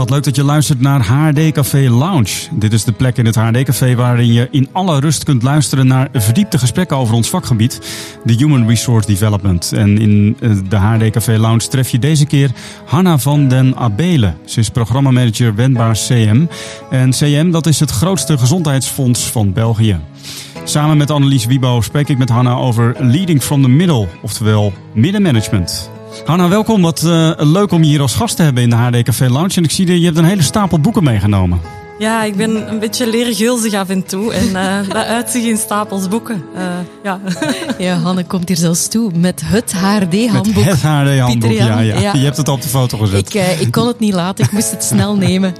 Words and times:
Wat 0.00 0.10
leuk 0.10 0.24
dat 0.24 0.36
je 0.36 0.44
luistert 0.44 0.80
naar 0.80 1.06
HRD 1.06 1.52
Café 1.52 1.90
Lounge. 1.90 2.48
Dit 2.52 2.72
is 2.72 2.84
de 2.84 2.92
plek 2.92 3.16
in 3.16 3.26
het 3.26 3.34
HRD 3.34 3.62
Café 3.62 3.94
waarin 3.94 4.32
je 4.32 4.48
in 4.50 4.68
alle 4.72 5.00
rust 5.00 5.24
kunt 5.24 5.42
luisteren 5.42 5.86
naar 5.86 6.08
verdiepte 6.12 6.58
gesprekken 6.58 6.96
over 6.96 7.14
ons 7.14 7.28
vakgebied, 7.28 7.80
de 8.24 8.32
Human 8.32 8.68
Resource 8.68 9.06
Development. 9.06 9.72
En 9.72 9.98
in 9.98 10.36
eh, 10.40 10.50
de 10.68 10.76
HRD 10.76 11.10
Café 11.10 11.38
Lounge 11.38 11.68
tref 11.68 11.88
je 11.88 11.98
deze 11.98 12.26
keer 12.26 12.50
Hanna 12.84 13.18
van 13.18 13.48
den 13.48 13.76
Abelen. 13.76 14.36
Ze 14.44 14.60
is 14.60 14.68
programmamanager 14.68 15.54
Wendbaar 15.54 15.94
CM. 15.94 16.46
En 16.90 17.10
CM 17.10 17.50
dat 17.50 17.66
is 17.66 17.80
het 17.80 17.90
grootste 17.90 18.38
gezondheidsfonds 18.38 19.30
van 19.30 19.52
België. 19.52 19.98
Samen 20.64 20.96
met 20.96 21.10
Annelies 21.10 21.44
Wiebo 21.44 21.80
spreek 21.80 22.08
ik 22.08 22.18
met 22.18 22.28
Hanna 22.28 22.54
over 22.54 22.94
Leading 22.98 23.42
from 23.42 23.62
the 23.62 23.68
Middle, 23.68 24.08
oftewel 24.22 24.72
middenmanagement. 24.94 25.89
Hanna, 26.24 26.48
welkom. 26.48 26.82
Wat 26.82 27.02
uh, 27.02 27.32
leuk 27.36 27.72
om 27.72 27.82
je 27.82 27.88
hier 27.88 28.00
als 28.00 28.14
gast 28.14 28.36
te 28.36 28.42
hebben 28.42 28.62
in 28.62 28.70
de 28.70 28.76
HD 28.76 29.02
Café 29.02 29.28
Lounge. 29.28 29.54
En 29.54 29.64
ik 29.64 29.70
zie 29.70 29.86
dat 29.86 29.96
je 29.96 30.04
hebt 30.04 30.16
een 30.16 30.24
hele 30.24 30.42
stapel 30.42 30.78
boeken 30.78 31.04
meegenomen. 31.04 31.60
Ja, 31.98 32.22
ik 32.22 32.36
ben 32.36 32.70
een 32.70 32.78
beetje 32.78 33.06
leergulzig 33.06 33.74
af 33.74 33.88
en 33.88 34.04
toe. 34.04 34.32
En 34.32 34.48
uh, 34.62 34.88
dat 34.88 35.04
uitzicht 35.04 35.46
in 35.46 35.56
stapels 35.56 36.08
boeken. 36.08 36.44
Uh, 36.56 36.62
ja. 37.02 37.20
ja, 37.78 37.96
Hanne 37.96 38.24
komt 38.24 38.48
hier 38.48 38.56
zelfs 38.56 38.88
toe 38.88 39.10
met 39.14 39.42
het 39.44 39.72
HRD-handboek. 39.72 40.64
Het 40.64 40.82
HRD-handboek, 40.82 41.50
ja, 41.50 41.80
ja, 41.80 42.12
Je 42.12 42.24
hebt 42.24 42.36
het 42.36 42.48
op 42.48 42.62
de 42.62 42.68
foto 42.68 42.98
gezet. 42.98 43.34
Ik, 43.34 43.58
ik 43.60 43.70
kon 43.70 43.86
het 43.86 43.98
niet 43.98 44.14
laten, 44.14 44.44
ik 44.44 44.52
moest 44.52 44.70
het 44.70 44.84
snel 44.84 45.16
nemen. 45.26 45.54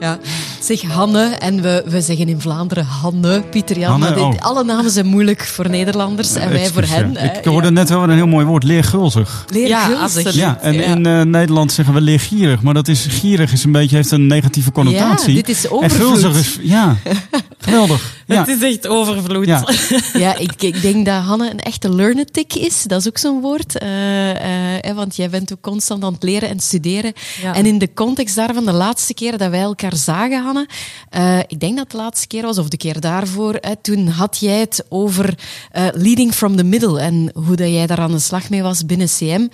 Ja. 0.00 0.18
Zeg 0.60 0.82
Hanne, 0.82 1.24
en 1.24 1.62
we, 1.62 1.82
we 1.86 2.00
zeggen 2.00 2.28
in 2.28 2.40
Vlaanderen 2.40 2.84
Hanne, 2.84 3.42
Pieter 3.50 3.78
Jan. 3.78 4.02
Hanne, 4.02 4.20
oh. 4.20 4.34
Alle 4.38 4.64
namen 4.64 4.90
zijn 4.90 5.06
moeilijk 5.06 5.44
voor 5.44 5.70
Nederlanders 5.70 6.34
en 6.34 6.50
wij 6.50 6.70
voor 6.72 6.82
hen. 6.82 7.16
Ik 7.36 7.44
hoorde 7.44 7.70
net 7.70 7.88
wel 7.88 8.02
een 8.02 8.10
heel 8.10 8.26
mooi 8.26 8.46
woord, 8.46 8.64
leergulzig. 8.64 9.44
Leergulzig. 9.48 10.34
Ja, 10.34 10.58
en 10.60 10.74
in 10.74 11.06
uh, 11.06 11.22
Nederland 11.22 11.72
zeggen 11.72 11.94
we 11.94 12.00
leergierig, 12.00 12.62
maar 12.62 12.74
dat 12.74 12.88
is 12.88 13.06
gierig 13.08 13.52
is 13.52 13.64
een 13.64 13.72
beetje, 13.72 13.96
heeft 13.96 14.10
een 14.10 14.26
negatieve 14.26 14.72
connotatie. 14.72 15.34
Ja, 15.34 15.42
dit 15.42 15.48
is 15.48 15.70
overvloed. 15.70 16.00
En 16.00 16.06
gulzig 16.06 16.38
is, 16.38 16.58
ja, 16.62 16.96
geweldig. 17.64 18.12
Ja. 18.26 18.44
Het 18.44 18.48
is 18.48 18.62
echt 18.62 18.86
overvloed. 18.86 19.46
Ja, 19.46 19.68
ja 20.24 20.38
ik, 20.38 20.62
ik, 20.62 20.82
denk 20.82 21.06
dat 21.06 21.22
Hanne 21.22 21.50
een 21.50 21.60
echte 21.60 21.94
learnetic 21.94 22.54
is. 22.54 22.82
Dat 22.82 23.00
is 23.00 23.08
ook 23.08 23.18
zo'n 23.18 23.40
woord. 23.40 23.82
Uh, 23.82 24.28
uh, 24.84 24.94
want 24.94 25.16
jij 25.16 25.30
bent 25.30 25.52
ook 25.52 25.60
constant 25.60 26.04
aan 26.04 26.12
het 26.12 26.22
leren 26.22 26.48
en 26.48 26.60
studeren. 26.60 27.12
En 27.52 27.66
in 27.66 27.78
de 27.78 27.94
context 27.94 28.36
daarvan, 28.36 28.64
de 28.64 28.72
laatste 28.72 29.14
keer 29.14 29.38
dat 29.38 29.50
wij 29.50 29.60
elkaar 29.60 29.96
zagen, 29.96 30.42
Hanne, 30.42 30.68
uh, 31.16 31.38
ik 31.38 31.60
denk 31.60 31.76
dat 31.76 31.82
het 31.82 31.90
de 31.90 31.96
laatste 31.96 32.26
keer 32.26 32.42
was, 32.42 32.58
of 32.58 32.68
de 32.68 32.76
keer 32.76 33.00
daarvoor, 33.00 33.56
hè, 33.60 33.76
toen 33.76 34.08
had 34.08 34.38
jij 34.40 34.58
het 34.58 34.84
over 34.88 35.34
leading 35.92 36.34
from 36.34 36.56
the 36.56 36.64
middle 36.64 37.00
en 37.00 37.30
hoe 37.34 37.56
dat 37.56 37.68
jij 37.68 37.86
daar 37.86 38.00
aan 38.00 38.12
de 38.12 38.18
slag 38.18 38.50
mee 38.50 38.62
was 38.62 38.86
binnen 38.86 39.08
CM. 39.08 39.48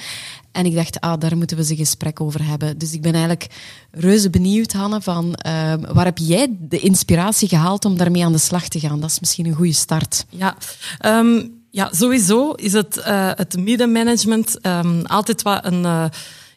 En 0.52 0.66
ik 0.66 0.74
dacht, 0.74 1.00
ah, 1.00 1.20
daar 1.20 1.36
moeten 1.36 1.56
we 1.56 1.62
eens 1.62 1.70
een 1.70 1.76
gesprek 1.76 2.20
over 2.20 2.46
hebben. 2.46 2.78
Dus 2.78 2.92
ik 2.92 3.02
ben 3.02 3.12
eigenlijk 3.12 3.46
reuze 3.90 4.30
benieuwd, 4.30 4.72
Hanne, 4.72 5.00
van 5.00 5.24
uh, 5.46 5.74
waar 5.92 6.04
heb 6.04 6.18
jij 6.18 6.56
de 6.58 6.78
inspiratie 6.78 7.48
gehaald 7.48 7.84
om 7.84 7.96
daarmee 7.96 8.24
aan 8.24 8.32
de 8.32 8.38
slag 8.38 8.68
te 8.68 8.80
gaan? 8.80 9.00
Dat 9.00 9.10
is 9.10 9.20
misschien 9.20 9.46
een 9.46 9.54
goede 9.54 9.72
start. 9.72 10.24
Ja, 10.28 10.56
um, 11.06 11.52
ja 11.70 11.88
sowieso 11.92 12.50
is 12.50 12.72
het, 12.72 12.96
uh, 12.96 13.30
het 13.34 13.56
middenmanagement 13.56 14.66
um, 14.66 15.06
altijd 15.06 15.42
wat 15.42 15.64
een... 15.64 15.82
Uh, 15.82 16.04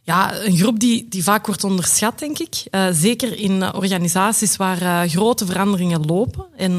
ja, 0.05 0.41
een 0.41 0.58
groep 0.58 0.80
die, 0.80 1.05
die 1.09 1.23
vaak 1.23 1.45
wordt 1.45 1.64
onderschat, 1.64 2.19
denk 2.19 2.39
ik. 2.39 2.64
Uh, 2.71 2.86
zeker 2.91 3.38
in 3.38 3.73
organisaties 3.73 4.55
waar 4.55 5.09
grote 5.09 5.45
veranderingen 5.45 6.05
lopen 6.05 6.45
en 6.58 6.77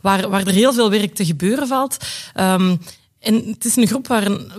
waar, 0.00 0.28
waar 0.28 0.46
er 0.46 0.52
heel 0.52 0.72
veel 0.72 0.90
werk 0.90 1.14
te 1.14 1.24
gebeuren 1.24 1.66
valt. 1.68 1.96
En 3.20 3.34
het 3.46 3.64
is 3.64 3.76
een 3.76 3.86
groep 3.86 4.06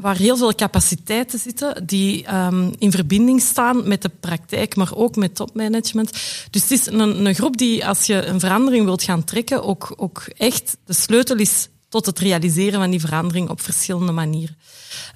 waar, 0.02 0.17
heel 0.17 0.38
veel 0.38 0.56
capaciteiten 0.56 1.40
zitten 1.40 1.86
die 1.86 2.36
um, 2.36 2.73
in 2.78 2.92
verbinding 2.92 3.42
staan 3.42 3.88
met 3.88 4.02
de 4.02 4.12
praktijk, 4.20 4.76
maar 4.76 4.95
ook 4.95 5.16
met 5.16 5.36
topmanagement. 5.36 6.12
Dus 6.50 6.62
het 6.62 6.72
is 6.72 6.86
een, 6.86 7.26
een 7.26 7.36
groep 7.36 7.58
die, 7.58 7.88
als 7.88 8.06
je 8.06 8.26
een 8.26 8.40
verandering 8.40 8.86
wilt 8.86 9.03
gaan 9.03 9.23
trekken, 9.23 9.64
ook, 9.64 9.94
ook 9.96 10.24
echt 10.38 10.78
de 10.85 10.94
sleutel 10.94 11.38
is 11.38 11.68
tot 11.90 12.06
het 12.06 12.19
realiseren 12.19 12.80
van 12.80 12.90
die 12.90 13.00
verandering 13.00 13.50
op 13.50 13.62
verschillende 13.62 14.12
manieren. 14.12 14.58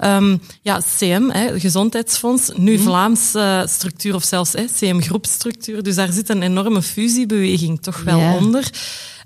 Um, 0.04 0.42
ja, 0.62 0.82
CM, 0.98 1.30
hè, 1.30 1.60
Gezondheidsfonds, 1.60 2.52
nu 2.56 2.78
mm. 2.78 2.84
Vlaams 2.84 3.36
uh, 3.36 3.66
structuur 3.66 4.16
of 4.16 4.24
zelfs 4.24 4.54
hè, 4.54 4.66
CM-groepstructuur. 4.80 5.84
Dus 5.84 5.96
daar 5.96 6.12
zit 6.12 6.30
een 6.30 6.42
enorme 6.42 6.82
fusiebeweging 6.82 7.82
toch 7.82 8.04
wel 8.04 8.36
onder. 8.38 8.70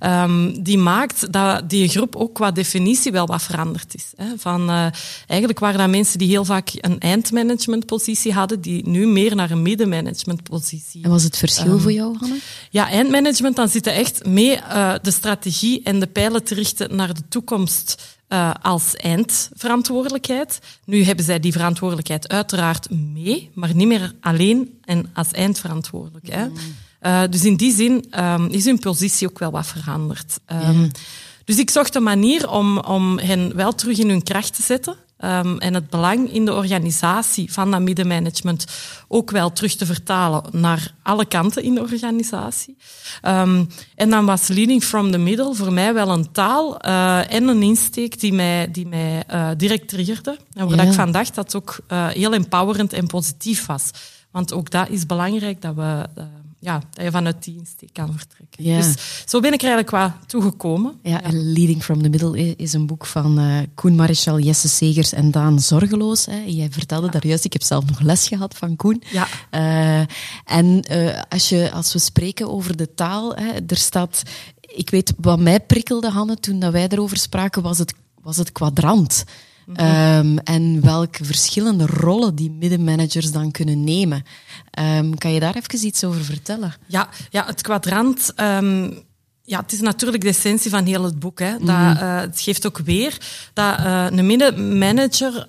Um, 0.05 0.63
die 0.63 0.77
maakt 0.77 1.31
dat 1.31 1.69
die 1.69 1.89
groep 1.89 2.15
ook 2.15 2.33
qua 2.33 2.51
definitie 2.51 3.11
wel 3.11 3.25
wat 3.25 3.41
veranderd 3.41 3.95
is. 3.95 4.05
Hè. 4.15 4.25
Van, 4.37 4.69
uh, 4.69 4.85
eigenlijk 5.27 5.59
waren 5.59 5.79
dat 5.79 5.89
mensen 5.89 6.19
die 6.19 6.27
heel 6.27 6.45
vaak 6.45 6.69
een 6.73 6.99
eindmanagementpositie 6.99 8.33
hadden, 8.33 8.61
die 8.61 8.87
nu 8.87 9.07
meer 9.07 9.35
naar 9.35 9.51
een 9.51 9.61
middenmanagementpositie. 9.61 11.03
En 11.03 11.09
was 11.09 11.23
het 11.23 11.37
verschil 11.37 11.71
um, 11.71 11.79
voor 11.79 11.91
jou, 11.91 12.17
Hanne? 12.19 12.37
Ja, 12.69 12.89
eindmanagement, 12.89 13.55
dan 13.55 13.69
zitten 13.69 13.93
echt 13.93 14.25
mee 14.25 14.55
uh, 14.55 14.93
de 15.01 15.11
strategie 15.11 15.83
en 15.83 15.99
de 15.99 16.07
pijlen 16.07 16.43
te 16.43 16.53
richten 16.53 16.95
naar 16.95 17.13
de 17.13 17.27
toekomst 17.29 18.17
uh, 18.29 18.51
als 18.61 18.95
eindverantwoordelijkheid. 18.95 20.59
Nu 20.85 21.03
hebben 21.03 21.25
zij 21.25 21.39
die 21.39 21.51
verantwoordelijkheid 21.51 22.27
uiteraard 22.27 22.89
mee, 22.89 23.49
maar 23.53 23.75
niet 23.75 23.87
meer 23.87 24.13
alleen 24.21 24.79
en 24.83 25.09
als 25.13 25.31
eindverantwoordelijk. 25.31 26.29
Hè. 26.29 26.47
Mm. 26.47 26.55
Uh, 27.01 27.21
dus 27.29 27.45
in 27.45 27.55
die 27.55 27.73
zin 27.73 28.05
um, 28.23 28.47
is 28.47 28.65
hun 28.65 28.79
positie 28.79 29.29
ook 29.29 29.39
wel 29.39 29.51
wat 29.51 29.67
veranderd. 29.67 30.39
Um, 30.51 30.81
ja. 30.81 30.87
Dus 31.45 31.57
ik 31.57 31.69
zocht 31.69 31.95
een 31.95 32.03
manier 32.03 32.49
om, 32.49 32.77
om 32.77 33.19
hen 33.19 33.55
wel 33.55 33.75
terug 33.75 33.97
in 33.97 34.09
hun 34.09 34.23
kracht 34.23 34.55
te 34.55 34.61
zetten. 34.61 34.95
Um, 35.23 35.57
en 35.57 35.73
het 35.73 35.89
belang 35.89 36.33
in 36.33 36.45
de 36.45 36.53
organisatie 36.53 37.53
van 37.53 37.71
dat 37.71 37.81
middenmanagement 37.81 38.65
ook 39.07 39.31
wel 39.31 39.51
terug 39.51 39.75
te 39.75 39.85
vertalen 39.85 40.43
naar 40.51 40.93
alle 41.03 41.25
kanten 41.25 41.63
in 41.63 41.73
de 41.73 41.81
organisatie. 41.81 42.77
Um, 43.27 43.67
en 43.95 44.09
dan 44.09 44.25
was 44.25 44.47
Leading 44.47 44.83
from 44.83 45.11
the 45.11 45.17
Middle 45.17 45.55
voor 45.55 45.73
mij 45.73 45.93
wel 45.93 46.09
een 46.09 46.31
taal 46.31 46.85
uh, 46.85 47.33
en 47.33 47.47
een 47.47 47.63
insteek 47.63 48.19
die 48.19 48.33
mij, 48.33 48.71
die 48.71 48.87
mij 48.87 49.23
uh, 49.33 49.49
direct 49.57 49.87
triggerde. 49.87 50.37
En 50.53 50.67
waar 50.67 50.77
ja. 50.77 50.83
ik 50.83 50.93
van 50.93 51.11
dacht 51.11 51.35
dat 51.35 51.45
het 51.45 51.55
ook 51.55 51.79
uh, 51.91 52.07
heel 52.07 52.33
empowerend 52.33 52.93
en 52.93 53.07
positief 53.07 53.65
was. 53.65 53.91
Want 54.31 54.53
ook 54.53 54.69
dat 54.69 54.89
is 54.89 55.05
belangrijk, 55.05 55.61
dat 55.61 55.75
we 55.75 56.09
ja, 56.59 56.81
dat 56.91 57.03
je 57.03 57.11
vanuit 57.11 57.43
die 57.43 57.57
insteek 57.57 57.93
kan 57.93 58.13
vertrekken. 58.17 58.63
Ja. 58.63 58.77
Dus 58.77 58.93
zo 59.25 59.39
ben 59.39 59.53
ik 59.53 59.61
er 59.61 59.69
eigenlijk 59.69 59.87
qua 59.87 60.19
toegekomen. 60.25 60.99
Ja. 61.03 61.21
Leading 61.31 61.83
from 61.83 62.01
the 62.01 62.09
Middle 62.09 62.55
is 62.55 62.73
een 62.73 62.85
boek 62.85 63.05
van 63.05 63.39
uh, 63.39 63.57
Koen 63.75 63.95
Marichal, 63.95 64.39
Jesse 64.39 64.67
Segers 64.67 65.13
en 65.13 65.31
Daan 65.31 65.59
Zorgeloos. 65.59 66.25
Hè. 66.25 66.43
Jij 66.45 66.71
vertelde 66.71 67.09
daar 67.09 67.27
juist, 67.27 67.45
ik 67.45 67.53
heb 67.53 67.63
zelf 67.63 67.85
nog 67.85 67.99
les 67.99 68.27
gehad 68.27 68.57
van 68.57 68.75
Koen. 68.75 69.03
Ja. 69.11 69.27
Uh, 69.51 70.05
en 70.45 70.91
uh, 70.91 71.21
als, 71.29 71.49
je, 71.49 71.71
als 71.71 71.93
we 71.93 71.99
spreken 71.99 72.49
over 72.49 72.77
de 72.77 72.93
taal, 72.93 73.35
hè, 73.35 73.51
er 73.67 73.77
staat... 73.77 74.23
Ik 74.61 74.89
weet, 74.89 75.13
wat 75.17 75.39
mij 75.39 75.59
prikkelde, 75.59 76.09
Hanne, 76.09 76.35
toen 76.35 76.59
dat 76.59 76.71
wij 76.71 76.87
erover 76.87 77.17
spraken, 77.17 77.61
was 77.61 77.77
het, 77.77 77.93
was 78.21 78.37
het 78.37 78.51
kwadrant. 78.51 79.23
Um, 79.69 80.37
en 80.37 80.81
welke 80.81 81.25
verschillende 81.25 81.85
rollen 81.85 82.35
die 82.35 82.51
middenmanagers 82.51 83.31
dan 83.31 83.51
kunnen 83.51 83.83
nemen. 83.83 84.23
Um, 84.79 85.17
kan 85.17 85.31
je 85.31 85.39
daar 85.39 85.55
even 85.55 85.85
iets 85.85 86.03
over 86.03 86.23
vertellen? 86.23 86.73
Ja, 86.87 87.09
ja 87.29 87.45
het 87.45 87.61
kwadrant. 87.61 88.33
Um, 88.35 89.03
ja, 89.43 89.59
het 89.59 89.71
is 89.71 89.81
natuurlijk 89.81 90.23
de 90.23 90.29
essentie 90.29 90.69
van 90.69 90.85
heel 90.85 91.03
het 91.03 91.19
boek. 91.19 91.39
Hè. 91.39 91.51
Dat, 91.57 91.67
uh, 91.67 92.19
het 92.19 92.41
geeft 92.41 92.67
ook 92.67 92.77
weer 92.77 93.17
dat 93.53 93.79
uh, 93.79 94.05
een 94.09 94.25
middenmanager 94.25 95.47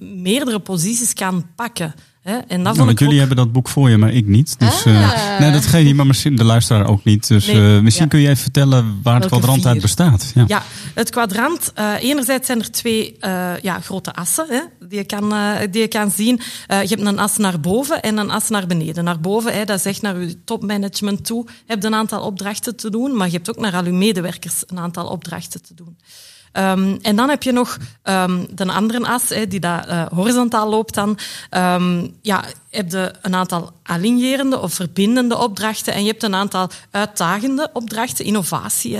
meerdere 0.00 0.60
posities 0.60 1.12
kan 1.12 1.46
pakken. 1.56 1.94
Hè? 2.22 2.36
En 2.36 2.62
dat 2.62 2.76
ja, 2.76 2.84
want 2.84 2.98
jullie 2.98 3.14
ook... 3.14 3.18
hebben 3.20 3.36
dat 3.36 3.52
boek 3.52 3.68
voor 3.68 3.90
je, 3.90 3.96
maar 3.96 4.12
ik 4.12 4.26
niet. 4.26 4.58
Dus, 4.58 4.86
ah. 4.86 4.92
uh, 4.92 5.38
nee, 5.38 5.52
dat 5.52 5.66
geeft 5.66 5.84
niet, 5.84 5.94
maar 5.94 6.06
misschien 6.06 6.36
de 6.36 6.44
luisteraar 6.44 6.88
ook 6.88 7.04
niet. 7.04 7.28
Dus 7.28 7.46
nee, 7.46 7.76
uh, 7.76 7.80
misschien 7.80 8.04
ja. 8.04 8.10
kun 8.10 8.20
je 8.20 8.28
even 8.28 8.42
vertellen 8.42 9.00
waar 9.02 9.20
het 9.20 9.26
kwadrant 9.26 9.66
uit 9.66 9.80
bestaat. 9.80 10.32
Ja, 10.34 10.44
ja 10.46 10.62
het 10.94 11.10
kwadrant, 11.10 11.72
uh, 11.78 11.94
enerzijds 12.00 12.46
zijn 12.46 12.60
er 12.60 12.70
twee 12.70 13.16
ja, 13.62 13.80
grote 13.80 14.12
assen 14.12 14.46
hè, 14.48 14.60
die, 14.88 14.98
je 14.98 15.04
kan, 15.04 15.34
die 15.70 15.80
je 15.80 15.88
kan 15.88 16.10
zien. 16.10 16.40
je 16.66 16.74
hebt 16.74 17.00
een 17.00 17.18
as 17.18 17.36
naar 17.36 17.60
boven 17.60 18.02
en 18.02 18.18
een 18.18 18.30
as 18.30 18.48
naar 18.48 18.66
beneden. 18.66 19.04
Naar 19.04 19.20
boven, 19.20 19.52
hè, 19.52 19.64
dat 19.64 19.80
zegt 19.80 20.02
naar 20.02 20.20
je 20.20 20.44
topmanagement 20.44 21.24
toe, 21.24 21.44
je 21.46 21.52
hebt 21.66 21.84
een 21.84 21.94
aantal 21.94 22.22
opdrachten 22.22 22.76
te 22.76 22.90
doen, 22.90 23.16
maar 23.16 23.26
je 23.26 23.32
hebt 23.32 23.50
ook 23.50 23.60
naar 23.60 23.74
al 23.74 23.84
je 23.84 23.92
medewerkers 23.92 24.62
een 24.66 24.78
aantal 24.78 25.06
opdrachten 25.06 25.62
te 25.62 25.74
doen. 25.74 25.96
Um, 26.52 26.98
en 27.02 27.16
dan 27.16 27.28
heb 27.28 27.42
je 27.42 27.52
nog 27.52 27.78
um, 28.04 28.46
de 28.54 28.72
andere 28.72 29.06
as, 29.06 29.28
hè, 29.28 29.46
die 29.46 29.60
dat, 29.60 29.86
uh, 29.88 30.06
horizontaal 30.06 30.68
loopt 30.68 30.94
dan. 30.94 31.18
Um, 31.50 32.16
ja, 32.22 32.44
heb 32.70 32.90
je 32.90 33.12
een 33.22 33.34
aantal 33.34 33.72
alignerende 33.82 34.58
of 34.58 34.74
verbindende 34.74 35.36
opdrachten 35.36 35.92
en 35.92 36.02
je 36.02 36.10
hebt 36.10 36.22
een 36.22 36.34
aantal 36.34 36.70
uitdagende 36.90 37.70
opdrachten, 37.72 38.24
innovatie, 38.24 38.98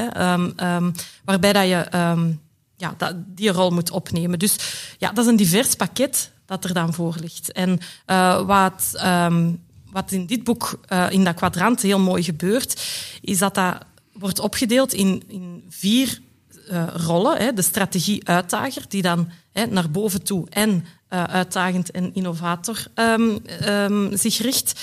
waarbij 1.25 1.53
dat 1.53 1.69
je 1.69 1.87
ja, 2.77 2.95
die 3.27 3.51
rol 3.51 3.71
moet 3.71 3.91
opnemen. 3.91 4.39
Dus 4.39 4.57
ja, 4.99 5.13
dat 5.13 5.25
is 5.25 5.31
een 5.31 5.37
divers 5.37 5.75
pakket 5.75 6.31
dat 6.47 6.65
er 6.65 6.75
dan 6.75 6.95
voor 6.95 7.17
ligt. 7.21 7.53
En 7.53 7.79
uh, 8.07 8.47
wat, 8.47 9.03
wat 9.91 10.13
in 10.13 10.27
dit 10.27 10.45
boek, 10.45 10.81
uh, 10.93 11.07
in 11.11 11.25
dat 11.25 11.35
kwadrant, 11.35 11.83
heel 11.83 11.99
mooi 11.99 12.23
gebeurt, 12.23 12.83
is 13.21 13.39
dat 13.39 13.55
dat 13.55 13.79
wordt 14.13 14.39
opgedeeld 14.39 14.93
in, 14.93 15.23
in 15.29 15.65
vier 15.69 16.21
rollen. 16.95 17.37
Hè. 17.37 17.53
De 17.53 17.63
strategie-uitdager, 17.63 18.85
die 18.89 19.03
dan 19.03 19.31
hè, 19.53 19.67
naar 19.67 19.91
boven 19.91 20.23
toe 20.23 20.47
en 20.51 20.85
uh, 21.11 21.25
uitdagend 21.25 21.91
en 21.91 22.15
innovator 22.15 22.85
um, 22.95 23.39
um, 23.69 24.17
zich 24.17 24.39
richt. 24.39 24.81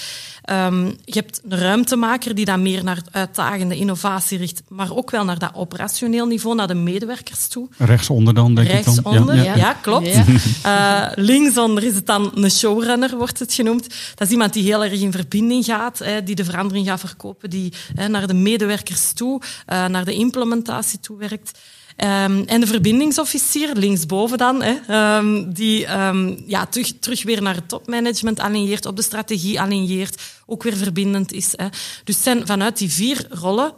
Um, 0.52 0.86
je 1.06 1.20
hebt 1.20 1.42
een 1.44 1.58
ruimtemaker 1.58 2.36
die 2.36 2.46
dan 2.46 2.62
meer 2.62 2.84
naar 2.84 2.96
het 2.96 3.08
uitdagende 3.12 3.76
innovatie 3.76 4.38
richt, 4.38 4.62
maar 4.68 4.96
ook 4.96 5.12
wel 5.12 5.26
naar 5.26 5.40
dat 5.40 5.52
operationeel 5.54 6.26
niveau, 6.26 6.56
naar 6.56 6.68
de 6.68 6.74
medewerkers 6.74 7.48
toe. 7.48 7.68
Rechtsonder 7.78 8.34
dan, 8.34 8.56
denk 8.56 8.68
Rechtsonder, 8.68 9.22
ik 9.22 9.26
dan. 9.26 9.36
Ja, 9.36 9.44
ja. 9.44 9.56
ja 9.56 9.74
klopt. 9.74 10.14
Ja. 10.14 10.26
Uh, 10.66 11.08
linksonder 11.16 11.84
is 11.84 11.96
het 11.96 12.06
dan 12.06 12.32
een 12.36 12.52
showrunner, 12.52 13.18
wordt 13.18 13.40
het 13.40 13.54
genoemd. 13.54 13.88
Dat 14.16 14.28
is 14.28 14.34
iemand 14.34 14.54
die 14.54 14.64
heel 14.64 14.84
erg 14.84 15.02
in 15.02 15.12
verbinding 15.12 15.66
gaat, 15.66 16.00
hè, 16.00 16.24
die 16.24 16.36
de 16.36 16.46
verandering 16.46 16.88
gaat 16.88 17.00
verkopen, 17.00 17.50
die 17.50 17.74
hè, 17.96 18.08
naar 18.08 18.28
de 18.28 18.34
medewerkers 18.34 19.12
toe, 19.12 19.42
uh, 19.42 19.86
naar 19.86 20.06
de 20.06 20.14
implementatie 20.14 21.00
toe 21.00 21.18
werkt. 21.18 21.60
Um, 22.04 22.44
en 22.44 22.60
de 22.60 22.68
verbindingsofficier, 22.68 23.76
linksboven 23.76 24.38
dan, 24.38 24.62
hè, 24.62 25.18
um, 25.18 25.54
die 25.54 26.00
um, 26.00 26.44
ja, 26.48 26.66
terug, 26.66 26.94
terug 27.00 27.24
weer 27.24 27.42
naar 27.42 27.56
het 27.56 27.70
topmanagement 27.70 28.40
aligneert, 28.40 28.86
op 28.86 28.96
de 28.96 29.02
strategie 29.02 29.60
aligneert, 29.60 30.22
ook 30.46 30.64
weer 30.64 30.76
verbindend 30.76 31.32
is. 31.32 31.54
Hè. 31.56 31.68
Dus 32.04 32.24
zijn, 32.24 32.48
vanuit 32.48 32.78
die 32.78 32.92
vier 32.92 33.28
rollen 33.30 33.74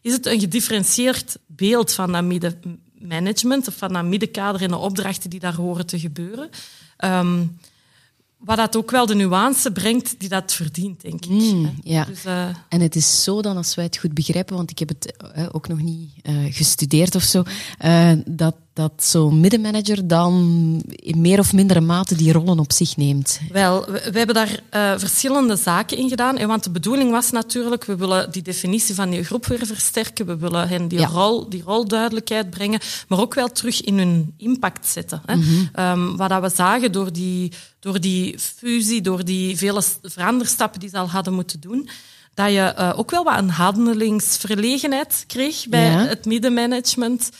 is 0.00 0.12
het 0.12 0.26
een 0.26 0.40
gedifferentieerd 0.40 1.38
beeld 1.46 1.92
van 1.92 2.12
dat 2.12 2.24
middenmanagement, 2.24 3.68
of 3.68 3.74
van 3.76 3.92
dat 3.92 4.04
middenkader 4.04 4.62
en 4.62 4.68
de 4.68 4.76
opdrachten 4.76 5.30
die 5.30 5.40
daar 5.40 5.54
horen 5.54 5.86
te 5.86 5.98
gebeuren. 5.98 6.50
Wat 8.38 8.56
dat 8.56 8.76
ook 8.76 8.90
wel 8.90 9.06
de 9.06 9.14
nuance 9.14 9.72
brengt 9.72 10.20
die 10.20 10.28
dat 10.28 10.52
verdient, 10.52 11.00
denk 11.00 11.24
ik. 11.24 11.30
Mm, 11.30 11.74
ja. 11.82 12.04
Dus, 12.04 12.24
uh... 12.24 12.48
En 12.68 12.80
het 12.80 12.96
is 12.96 13.22
zo 13.22 13.42
dan, 13.42 13.56
als 13.56 13.74
wij 13.74 13.84
het 13.84 13.96
goed 13.96 14.14
begrijpen, 14.14 14.56
want 14.56 14.70
ik 14.70 14.78
heb 14.78 14.88
het 14.88 15.14
uh, 15.36 15.46
ook 15.52 15.68
nog 15.68 15.80
niet 15.80 16.10
uh, 16.22 16.54
gestudeerd 16.54 17.14
of 17.14 17.22
zo, 17.22 17.42
dat 18.26 18.54
dat 18.76 18.92
zo'n 18.96 19.40
middenmanager 19.40 20.06
dan 20.06 20.34
in 20.86 21.20
meer 21.20 21.38
of 21.38 21.52
mindere 21.52 21.80
mate 21.80 22.14
die 22.14 22.32
rollen 22.32 22.58
op 22.58 22.72
zich 22.72 22.96
neemt? 22.96 23.40
Wel, 23.52 23.84
we, 23.84 24.08
we 24.12 24.18
hebben 24.18 24.34
daar 24.34 24.60
uh, 24.74 24.98
verschillende 24.98 25.56
zaken 25.56 25.96
in 25.96 26.08
gedaan. 26.08 26.46
Want 26.46 26.64
de 26.64 26.70
bedoeling 26.70 27.10
was 27.10 27.30
natuurlijk, 27.30 27.84
we 27.84 27.96
willen 27.96 28.30
die 28.30 28.42
definitie 28.42 28.94
van 28.94 29.10
die 29.10 29.24
groep 29.24 29.46
weer 29.46 29.66
versterken. 29.66 30.26
We 30.26 30.36
willen 30.36 30.68
hen 30.68 30.88
die, 30.88 30.98
ja. 30.98 31.06
rol, 31.06 31.48
die 31.48 31.62
rolduidelijkheid 31.62 32.50
brengen, 32.50 32.80
maar 33.08 33.20
ook 33.20 33.34
wel 33.34 33.48
terug 33.48 33.82
in 33.82 33.98
hun 33.98 34.34
impact 34.36 34.86
zetten. 34.86 35.22
Hè. 35.26 35.34
Mm 35.34 35.42
-hmm. 35.42 35.84
um, 35.84 36.16
wat 36.16 36.28
dat 36.28 36.42
we 36.42 36.50
zagen 36.54 36.92
door 36.92 37.12
die, 37.12 37.52
door 37.80 38.00
die 38.00 38.38
fusie, 38.38 39.00
door 39.00 39.24
die 39.24 39.56
vele 39.56 39.82
veranderstappen 40.02 40.80
die 40.80 40.88
ze 40.88 40.98
al 40.98 41.10
hadden 41.10 41.34
moeten 41.34 41.60
doen, 41.60 41.88
dat 42.34 42.50
je 42.50 42.74
uh, 42.78 42.92
ook 42.96 43.10
wel 43.10 43.24
wat 43.24 43.38
een 43.38 43.50
handelingsverlegenheid 43.50 45.24
kreeg 45.26 45.68
bij 45.68 45.90
ja. 45.90 46.06
het 46.06 46.24
middenmanagement. 46.24 47.30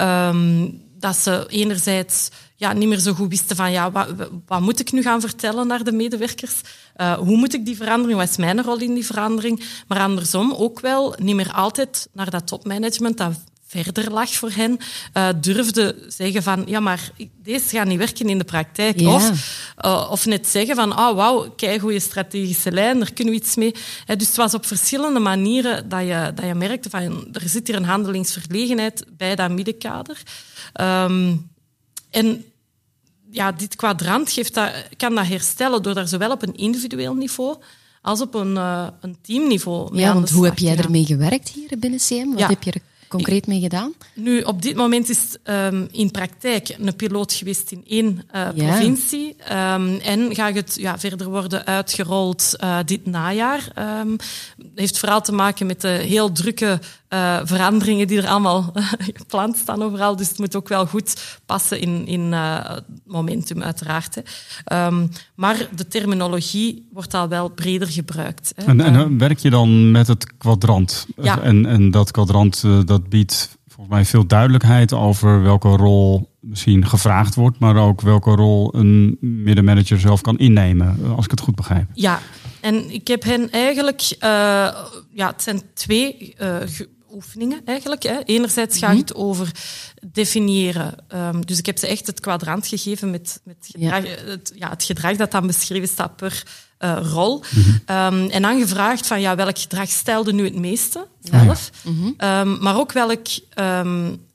Um, 0.00 0.84
dat 1.06 1.16
ze 1.16 1.44
enerzijds 1.48 2.28
ja, 2.56 2.72
niet 2.72 2.88
meer 2.88 2.98
zo 2.98 3.12
goed 3.12 3.28
wisten 3.28 3.56
van 3.56 3.72
ja, 3.72 3.90
wat, 3.90 4.08
wat 4.46 4.60
moet 4.60 4.80
ik 4.80 4.92
nu 4.92 5.02
gaan 5.02 5.20
vertellen 5.20 5.66
naar 5.66 5.84
de 5.84 5.92
medewerkers? 5.92 6.60
Uh, 6.96 7.12
hoe 7.18 7.36
moet 7.36 7.54
ik 7.54 7.64
die 7.64 7.76
verandering? 7.76 8.18
Wat 8.18 8.28
is 8.28 8.36
mijn 8.36 8.62
rol 8.62 8.78
in 8.78 8.94
die 8.94 9.06
verandering? 9.06 9.64
Maar 9.86 9.98
andersom 9.98 10.52
ook 10.52 10.80
wel 10.80 11.14
niet 11.18 11.34
meer 11.34 11.52
altijd 11.52 12.08
naar 12.12 12.30
dat 12.30 12.46
topmanagement 12.46 13.16
dat 13.16 13.38
verder 13.66 14.12
lag 14.12 14.30
voor 14.30 14.50
hen, 14.50 14.78
uh, 15.14 15.28
durfde 15.40 15.96
zeggen 16.08 16.42
van 16.42 16.64
ja, 16.66 16.80
maar 16.80 17.10
deze 17.42 17.68
gaat 17.68 17.86
niet 17.86 17.98
werken 17.98 18.28
in 18.28 18.38
de 18.38 18.44
praktijk. 18.44 19.00
Ja. 19.00 19.14
Of, 19.14 19.30
uh, 19.84 20.08
of 20.10 20.26
net 20.26 20.46
zeggen 20.46 20.76
van 20.76 20.98
oh, 20.98 21.14
wauw, 21.14 21.50
kijk 21.56 21.80
goede 21.80 22.00
strategische 22.00 22.72
lijn, 22.72 22.98
daar 22.98 23.12
kunnen 23.12 23.34
we 23.34 23.40
iets 23.40 23.56
mee. 23.56 23.74
He, 24.04 24.16
dus 24.16 24.26
het 24.26 24.36
was 24.36 24.54
op 24.54 24.66
verschillende 24.66 25.20
manieren 25.20 25.88
dat 25.88 26.00
je, 26.00 26.32
dat 26.34 26.44
je 26.44 26.54
merkte 26.54 26.90
van 26.90 27.28
er 27.32 27.48
zit 27.48 27.66
hier 27.66 27.76
een 27.76 27.84
handelingsverlegenheid 27.84 29.04
bij 29.16 29.34
dat 29.34 29.50
middenkader. 29.50 30.22
Um, 30.80 31.50
en 32.10 32.44
ja, 33.30 33.52
dit 33.52 33.76
kwadrant 33.76 34.32
geeft 34.32 34.54
dat, 34.54 34.72
kan 34.96 35.14
dat 35.14 35.26
herstellen 35.26 35.82
door 35.82 35.94
daar 35.94 36.08
zowel 36.08 36.30
op 36.30 36.42
een 36.42 36.56
individueel 36.56 37.14
niveau 37.14 37.56
als 38.02 38.20
op 38.20 38.34
een, 38.34 38.54
uh, 38.54 38.86
een 39.00 39.16
teamniveau 39.22 39.92
mee 39.92 40.00
Ja, 40.00 40.14
want 40.14 40.30
hoe 40.30 40.44
heb 40.44 40.58
jij 40.58 40.76
ermee 40.76 41.04
gewerkt 41.04 41.48
hier 41.48 41.78
binnen 41.78 41.98
CM? 41.98 42.28
Wat 42.28 42.38
ja. 42.38 42.48
heb 42.48 42.62
je 42.62 42.80
concreet 43.08 43.46
mee 43.46 43.60
gedaan? 43.60 43.94
Nu, 44.14 44.40
op 44.40 44.62
dit 44.62 44.76
moment 44.76 45.08
is 45.08 45.36
um, 45.44 45.88
in 45.90 46.10
praktijk 46.10 46.76
een 46.78 46.96
piloot 46.96 47.32
geweest 47.32 47.70
in 47.70 47.84
één 47.86 48.06
uh, 48.06 48.48
ja. 48.54 48.72
provincie. 48.72 49.36
Um, 49.52 49.98
en 49.98 50.34
gaat 50.34 50.54
het 50.54 50.74
ja, 50.80 50.98
verder 50.98 51.28
worden 51.28 51.66
uitgerold 51.66 52.52
uh, 52.60 52.78
dit 52.84 53.06
najaar. 53.06 53.68
Um, 54.00 54.16
heeft 54.74 54.98
vooral 54.98 55.20
te 55.20 55.32
maken 55.32 55.66
met 55.66 55.80
de 55.80 55.88
heel 55.88 56.32
drukke 56.32 56.80
uh, 57.16 57.40
veranderingen 57.44 58.06
die 58.06 58.22
er 58.22 58.28
allemaal 58.28 58.72
gepland 59.14 59.56
staan 59.56 59.82
overal. 59.82 60.16
Dus 60.16 60.28
het 60.28 60.38
moet 60.38 60.56
ook 60.56 60.68
wel 60.68 60.86
goed 60.86 61.40
passen 61.46 61.80
in, 61.80 62.06
in 62.06 62.32
het 62.32 62.84
momentum, 63.06 63.62
uiteraard. 63.62 64.14
Hè. 64.14 64.90
maar 65.34 65.68
de 65.76 65.88
terminologie 65.88 66.88
wordt 66.92 67.14
al 67.14 67.28
wel 67.28 67.48
breder 67.48 67.88
gebruikt. 67.88 68.52
Hè. 68.56 68.64
En, 68.64 68.80
en 68.80 69.18
werk 69.18 69.38
je 69.38 69.50
dan 69.50 69.90
met 69.90 70.06
het 70.06 70.36
kwadrant? 70.36 71.06
Ja. 71.16 71.40
En, 71.40 71.66
en 71.66 71.90
dat 71.90 72.10
kwadrant 72.10 72.64
dat 72.86 73.08
biedt 73.08 73.56
volgens 73.76 73.96
mij 73.96 74.04
veel 74.04 74.26
duidelijkheid 74.26 74.92
over 74.92 75.42
welke 75.42 75.68
rol 75.68 76.34
misschien 76.40 76.86
gevraagd 76.86 77.34
wordt, 77.34 77.58
maar 77.58 77.76
ook 77.76 78.00
welke 78.00 78.30
rol 78.30 78.74
een 78.74 79.16
middenmanager 79.20 80.00
zelf 80.00 80.20
kan 80.20 80.38
innemen, 80.38 80.98
als 81.16 81.24
ik 81.24 81.30
het 81.30 81.40
goed 81.40 81.54
begrijp. 81.54 81.88
Ja, 81.92 82.20
en 82.60 82.92
ik 82.94 83.08
heb 83.08 83.22
hen 83.22 83.50
eigenlijk, 83.50 84.00
uh, 84.00 84.28
ja, 85.12 85.26
het 85.26 85.42
zijn 85.42 85.62
twee 85.74 86.34
uh, 86.40 86.56
oefeningen 87.16 87.60
eigenlijk. 87.64 88.02
Hè. 88.02 88.18
Enerzijds 88.24 88.78
gaat 88.78 88.96
het 88.96 89.14
over 89.14 89.50
definiëren. 90.06 90.94
Um, 91.14 91.46
dus 91.46 91.58
ik 91.58 91.66
heb 91.66 91.78
ze 91.78 91.86
echt 91.86 92.06
het 92.06 92.20
kwadrant 92.20 92.66
gegeven 92.66 93.10
met, 93.10 93.40
met 93.44 93.56
gedrag, 93.60 94.04
ja. 94.04 94.10
Het, 94.10 94.52
ja, 94.54 94.70
het 94.70 94.84
gedrag 94.84 95.16
dat 95.16 95.30
dan 95.30 95.46
beschreven 95.46 95.88
staat 95.88 96.16
per 96.16 96.42
uh, 96.78 96.98
rol. 97.02 97.44
Mm 97.50 97.62
-hmm. 97.62 97.96
um, 97.96 98.30
en 98.30 98.42
dan 98.42 98.60
gevraagd 98.60 99.06
van 99.06 99.20
ja, 99.20 99.36
welk 99.36 99.58
gedrag 99.58 99.88
stelde 99.88 100.32
nu 100.32 100.44
het 100.44 100.56
meeste 100.56 101.06
zelf, 101.20 101.70
ja. 101.82 101.90
mm 101.90 101.98
-hmm. 102.18 102.28
um, 102.28 102.62
maar 102.62 102.78
ook 102.78 102.92
welk 102.92 103.26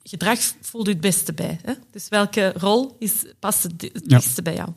gedrag 0.04 0.40
voelt 0.62 0.88
u 0.88 0.92
het 0.92 1.02
beste 1.02 1.34
bij. 1.34 1.60
Hè? 1.64 1.74
Dus 1.92 2.08
welke 2.10 2.54
rol 2.58 2.96
is, 3.00 3.12
past 3.40 3.64
het, 3.64 3.82
het 3.82 4.08
beste 4.08 4.42
bij 4.42 4.56
jou? 4.56 4.70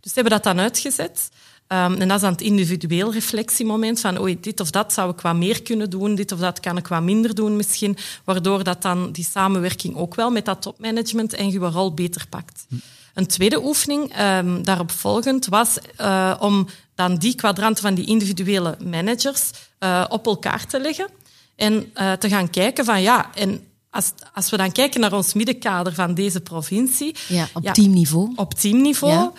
Dus 0.00 0.12
we 0.14 0.20
hebben 0.20 0.32
dat 0.32 0.44
dan 0.44 0.60
uitgezet. 0.60 1.30
Um, 1.72 1.94
en 1.94 2.08
dat 2.08 2.16
is 2.16 2.22
dan 2.22 2.32
het 2.32 2.40
individueel 2.40 3.12
reflectiemoment 3.12 4.00
van 4.00 4.20
oei, 4.20 4.40
dit 4.40 4.60
of 4.60 4.70
dat 4.70 4.92
zou 4.92 5.10
ik 5.10 5.20
wat 5.20 5.34
meer 5.34 5.62
kunnen 5.62 5.90
doen, 5.90 6.14
dit 6.14 6.32
of 6.32 6.38
dat 6.38 6.60
kan 6.60 6.76
ik 6.76 6.86
wat 6.86 7.02
minder 7.02 7.34
doen 7.34 7.56
misschien, 7.56 7.96
waardoor 8.24 8.64
dat 8.64 8.82
dan 8.82 9.12
die 9.12 9.26
samenwerking 9.30 9.96
ook 9.96 10.14
wel 10.14 10.30
met 10.30 10.44
dat 10.44 10.62
topmanagement 10.62 11.32
en 11.34 11.50
je 11.50 11.58
rol 11.58 11.94
beter 11.94 12.26
pakt. 12.28 12.66
Hm. 12.68 12.74
Een 13.14 13.26
tweede 13.26 13.64
oefening 13.64 14.20
um, 14.20 14.62
daarop 14.64 14.90
volgend 14.90 15.46
was 15.46 15.78
uh, 16.00 16.34
om 16.40 16.68
dan 16.94 17.16
die 17.16 17.34
kwadranten 17.34 17.82
van 17.82 17.94
die 17.94 18.06
individuele 18.06 18.76
managers 18.84 19.50
uh, 19.80 20.04
op 20.08 20.26
elkaar 20.26 20.66
te 20.66 20.80
leggen 20.80 21.08
en 21.56 21.92
uh, 21.94 22.12
te 22.12 22.28
gaan 22.28 22.50
kijken 22.50 22.84
van 22.84 23.02
ja, 23.02 23.34
en 23.34 23.60
als, 23.90 24.12
als 24.34 24.50
we 24.50 24.56
dan 24.56 24.72
kijken 24.72 25.00
naar 25.00 25.12
ons 25.12 25.34
middenkader 25.34 25.94
van 25.94 26.14
deze 26.14 26.40
provincie... 26.40 27.14
Ja, 27.28 27.48
op 27.52 27.62
ja, 27.62 27.72
teamniveau. 27.72 28.32
Op 28.36 28.54
teamniveau. 28.54 29.12
Ja 29.12 29.32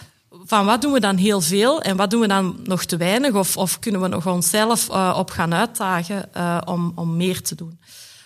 van 0.49 0.65
wat 0.65 0.81
doen 0.81 0.91
we 0.91 0.99
dan 0.99 1.15
heel 1.15 1.41
veel 1.41 1.81
en 1.81 1.97
wat 1.97 2.09
doen 2.09 2.19
we 2.19 2.27
dan 2.27 2.59
nog 2.63 2.83
te 2.83 2.97
weinig? 2.97 3.33
Of, 3.33 3.57
of 3.57 3.79
kunnen 3.79 4.01
we 4.01 4.07
nog 4.07 4.27
onszelf 4.27 4.89
uh, 4.89 5.15
op 5.17 5.29
gaan 5.29 5.53
uitdagen 5.53 6.29
uh, 6.37 6.57
om, 6.65 6.91
om 6.95 7.17
meer 7.17 7.41
te 7.41 7.55
doen? 7.55 7.79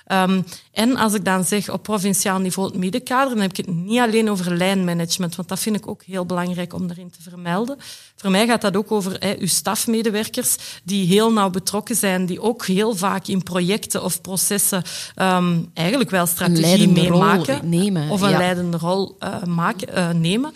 Um, 0.08 0.44
en 0.72 0.96
als 0.96 1.14
ik 1.14 1.26
dan 1.26 1.44
zeg 1.44 1.70
op 1.70 1.84
provinciaal 1.84 2.40
niveau 2.40 2.68
het 2.68 2.78
middenkader, 2.78 3.30
dan 3.30 3.42
heb 3.42 3.50
ik 3.50 3.58
het 3.58 3.76
niet 3.76 4.00
alleen 4.00 4.30
over 4.30 4.58
lijnmanagement, 4.58 5.36
want 5.36 5.48
dat 5.48 5.60
vind 5.60 5.76
ik 5.76 5.88
ook 5.88 6.04
heel 6.04 6.26
belangrijk 6.26 6.74
om 6.74 6.90
erin 6.90 7.10
te 7.10 7.22
vermelden. 7.22 7.78
Voor 8.16 8.32
mij 8.32 8.48
gaat 8.48 8.62
dat 8.62 8.76
ook 8.76 8.92
over 8.92 9.38
uw 9.40 9.48
stafmedewerkers 9.48 10.56
die 10.84 11.08
heel 11.08 11.34
nauw 11.34 11.50
betrokken 11.50 11.96
zijn, 11.96 12.26
die 12.26 12.42
ook 12.42 12.66
heel 12.66 12.96
vaak 12.96 13.28
in 13.28 13.44
projecten 13.44 14.04
of 14.04 14.22
processen 14.22 14.84
um, 15.16 15.70
eigenlijk 15.74 16.10
wel 16.10 16.26
strategie 16.26 16.90
meemaken. 16.90 17.70
Nemen, 17.70 18.10
of 18.10 18.22
een 18.22 18.30
ja. 18.30 18.38
leidende 18.38 18.78
rol 18.78 19.18
uh, 19.20 19.44
maken, 19.44 19.98
uh, 19.98 20.10
nemen. 20.10 20.52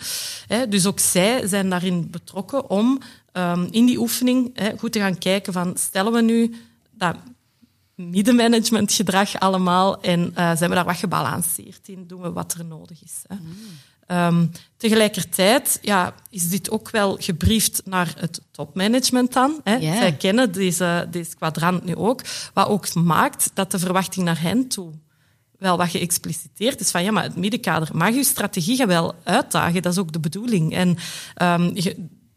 Dus 0.68 0.86
ook 0.86 0.98
zij 0.98 1.46
zijn 1.46 1.70
daarin 1.70 2.08
betrokken 2.10 2.70
om 2.70 3.00
um, 3.32 3.68
in 3.70 3.86
die 3.86 3.98
oefening 3.98 4.60
goed 4.78 4.92
te 4.92 4.98
gaan 4.98 5.18
kijken 5.18 5.52
van 5.52 5.76
stellen 5.76 6.12
we 6.12 6.22
nu 6.22 6.54
dat 6.90 7.16
middenmanagementgedrag 7.98 9.40
allemaal 9.40 10.00
en 10.00 10.20
uh, 10.20 10.56
zijn 10.56 10.70
we 10.70 10.76
daar 10.76 10.84
wat 10.84 10.96
gebalanceerd 10.96 11.88
in, 11.88 12.06
doen 12.06 12.20
we 12.20 12.32
wat 12.32 12.54
er 12.58 12.64
nodig 12.64 13.02
is. 13.02 13.22
Hè. 13.26 13.34
Mm. 13.34 13.52
Um, 14.10 14.50
tegelijkertijd 14.76 15.78
ja, 15.82 16.14
is 16.30 16.48
dit 16.48 16.70
ook 16.70 16.90
wel 16.90 17.16
gebriefd 17.20 17.82
naar 17.84 18.14
het 18.18 18.40
topmanagement 18.50 19.32
dan. 19.32 19.60
Hè. 19.64 19.76
Yeah. 19.76 19.96
Zij 19.96 20.12
kennen 20.12 20.52
deze, 20.52 21.06
deze 21.10 21.36
kwadrant 21.36 21.84
nu 21.84 21.96
ook, 21.96 22.20
wat 22.54 22.68
ook 22.68 22.94
maakt 22.94 23.50
dat 23.54 23.70
de 23.70 23.78
verwachting 23.78 24.24
naar 24.24 24.40
hen 24.40 24.68
toe 24.68 24.92
wel 25.58 25.76
wat 25.76 25.88
geëxpliciteerd 25.88 26.80
is 26.80 26.90
van 26.90 27.02
ja, 27.02 27.10
maar 27.10 27.22
het 27.22 27.36
middenkader 27.36 27.96
mag 27.96 28.14
uw 28.14 28.22
strategie 28.22 28.76
gaan 28.76 28.86
wel 28.86 29.14
uitdagen, 29.24 29.82
dat 29.82 29.92
is 29.92 29.98
ook 29.98 30.12
de 30.12 30.20
bedoeling. 30.20 30.74
En 30.74 30.88
um, 31.42 31.74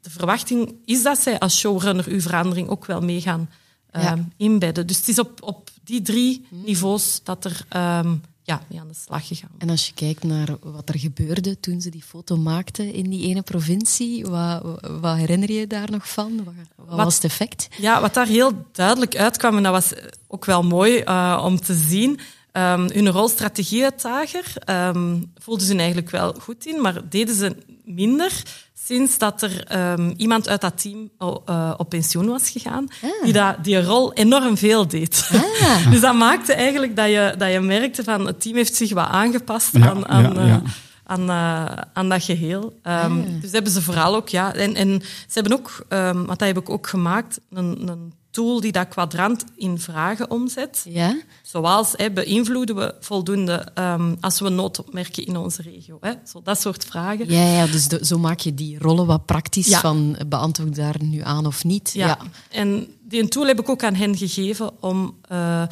de 0.01 0.09
verwachting 0.09 0.75
is 0.85 1.03
dat 1.03 1.19
zij 1.19 1.39
als 1.39 1.59
showrunner 1.59 2.07
uw 2.07 2.21
verandering 2.21 2.69
ook 2.69 2.85
wel 2.85 3.01
meegaan 3.01 3.49
ja. 3.49 3.55
Um, 3.91 4.33
inbedden. 4.37 4.87
Dus 4.87 4.97
het 4.97 5.07
is 5.07 5.19
op, 5.19 5.43
op 5.43 5.69
die 5.83 6.01
drie 6.01 6.45
niveaus 6.49 7.19
dat 7.23 7.45
er 7.45 7.65
um, 8.05 8.21
ja, 8.43 8.61
mee 8.69 8.79
aan 8.79 8.87
de 8.87 8.93
slag 8.93 9.27
gegaan. 9.27 9.49
En 9.57 9.69
als 9.69 9.87
je 9.87 9.93
kijkt 9.93 10.23
naar 10.23 10.47
wat 10.61 10.89
er 10.89 10.99
gebeurde 10.99 11.59
toen 11.59 11.81
ze 11.81 11.89
die 11.89 12.03
foto 12.03 12.37
maakten 12.37 12.93
in 12.93 13.09
die 13.09 13.27
ene 13.27 13.41
provincie, 13.41 14.25
wat, 14.25 14.81
wat 15.01 15.15
herinner 15.15 15.51
je 15.51 15.67
daar 15.67 15.91
nog 15.91 16.09
van? 16.09 16.43
Wat, 16.43 16.53
wat, 16.75 17.03
was 17.03 17.15
het 17.15 17.23
effect? 17.23 17.67
Ja, 17.77 18.01
wat 18.01 18.13
daar 18.13 18.27
heel 18.27 18.65
duidelijk 18.71 19.15
uitkwam, 19.15 19.57
en 19.57 19.63
dat 19.63 19.71
was 19.71 19.93
ook 20.27 20.45
wel 20.45 20.63
mooi 20.63 21.01
uh, 21.03 21.41
om 21.45 21.59
te 21.59 21.73
zien, 21.73 22.19
um, 22.53 22.89
hun 22.91 23.09
rol 23.09 23.27
strategieuitdager 23.27 24.53
um, 24.69 25.31
voelden 25.37 25.67
ze 25.67 25.75
eigenlijk 25.75 26.09
wel 26.09 26.35
goed 26.39 26.65
in, 26.65 26.81
maar 26.81 27.09
deden 27.09 27.35
ze 27.35 27.55
minder 27.83 28.43
sinds 28.85 29.17
dat 29.17 29.41
er 29.41 29.77
um, 29.93 30.13
iemand 30.17 30.47
uit 30.47 30.61
dat 30.61 30.81
team 30.81 31.09
uh, 31.19 31.73
op 31.77 31.89
pensioen 31.89 32.27
was 32.27 32.49
gegaan, 32.49 32.87
ah. 33.01 33.23
die 33.23 33.33
dat, 33.33 33.63
die 33.63 33.83
rol 33.83 34.13
enorm 34.13 34.57
veel 34.57 34.87
deed. 34.87 35.29
Ah. 35.31 35.91
dus 35.91 36.01
dat 36.01 36.15
maakte 36.15 36.53
eigenlijk 36.53 36.95
dat 36.95 37.07
je, 37.07 37.35
dat 37.37 37.51
je 37.51 37.59
merkte 37.59 38.03
van 38.03 38.25
het 38.25 38.41
team 38.41 38.55
heeft 38.55 38.75
zich 38.75 38.93
wat 38.93 39.07
aangepast 39.07 39.77
ja, 39.77 39.89
aan, 39.89 40.07
aan, 40.07 40.33
ja, 40.33 40.45
ja. 40.45 40.61
Uh, 40.63 40.69
aan, 41.03 41.29
uh, 41.29 41.83
aan 41.93 42.09
dat 42.09 42.23
geheel. 42.23 42.63
Um, 42.63 42.73
ah. 42.83 43.41
Dus 43.41 43.51
hebben 43.51 43.71
ze 43.71 43.81
vooral 43.81 44.15
ook, 44.15 44.29
ja. 44.29 44.53
En, 44.53 44.75
en 44.75 45.01
ze 45.01 45.39
hebben 45.39 45.53
ook, 45.53 45.85
um, 45.89 46.25
wat 46.25 46.39
dat 46.39 46.47
heb 46.47 46.57
ik 46.57 46.69
ook 46.69 46.87
gemaakt, 46.87 47.39
een, 47.49 47.87
een 47.87 48.13
tool 48.31 48.61
die 48.61 48.71
dat 48.71 48.87
kwadrant 48.87 49.43
in 49.55 49.79
vragen 49.79 50.31
omzet. 50.31 50.85
Ja? 50.89 51.17
Zoals 51.41 51.93
hè, 51.95 52.11
beïnvloeden 52.11 52.75
we 52.75 52.95
voldoende 52.99 53.67
um, 53.75 54.17
als 54.19 54.39
we 54.39 54.49
nood 54.49 54.79
opmerken 54.79 55.25
in 55.25 55.37
onze 55.37 55.61
regio. 55.61 55.97
Hè? 56.01 56.13
Zo, 56.25 56.41
dat 56.43 56.61
soort 56.61 56.85
vragen. 56.85 57.31
Ja, 57.31 57.43
ja 57.43 57.65
dus 57.65 57.87
de, 57.87 58.05
zo 58.05 58.17
maak 58.17 58.39
je 58.39 58.53
die 58.53 58.79
rollen 58.79 59.05
wat 59.05 59.25
praktisch 59.25 59.67
ja. 59.67 59.79
van 59.79 60.17
beantwoord 60.27 60.75
daar 60.75 60.95
nu 60.99 61.21
aan 61.21 61.45
of 61.45 61.63
niet. 61.63 61.91
Ja. 61.93 62.07
ja. 62.07 62.17
En 62.49 62.87
die 63.01 63.27
tool 63.27 63.47
heb 63.47 63.59
ik 63.59 63.69
ook 63.69 63.83
aan 63.83 63.95
hen 63.95 64.17
gegeven 64.17 64.81
om 64.81 65.17
uh, 65.31 65.63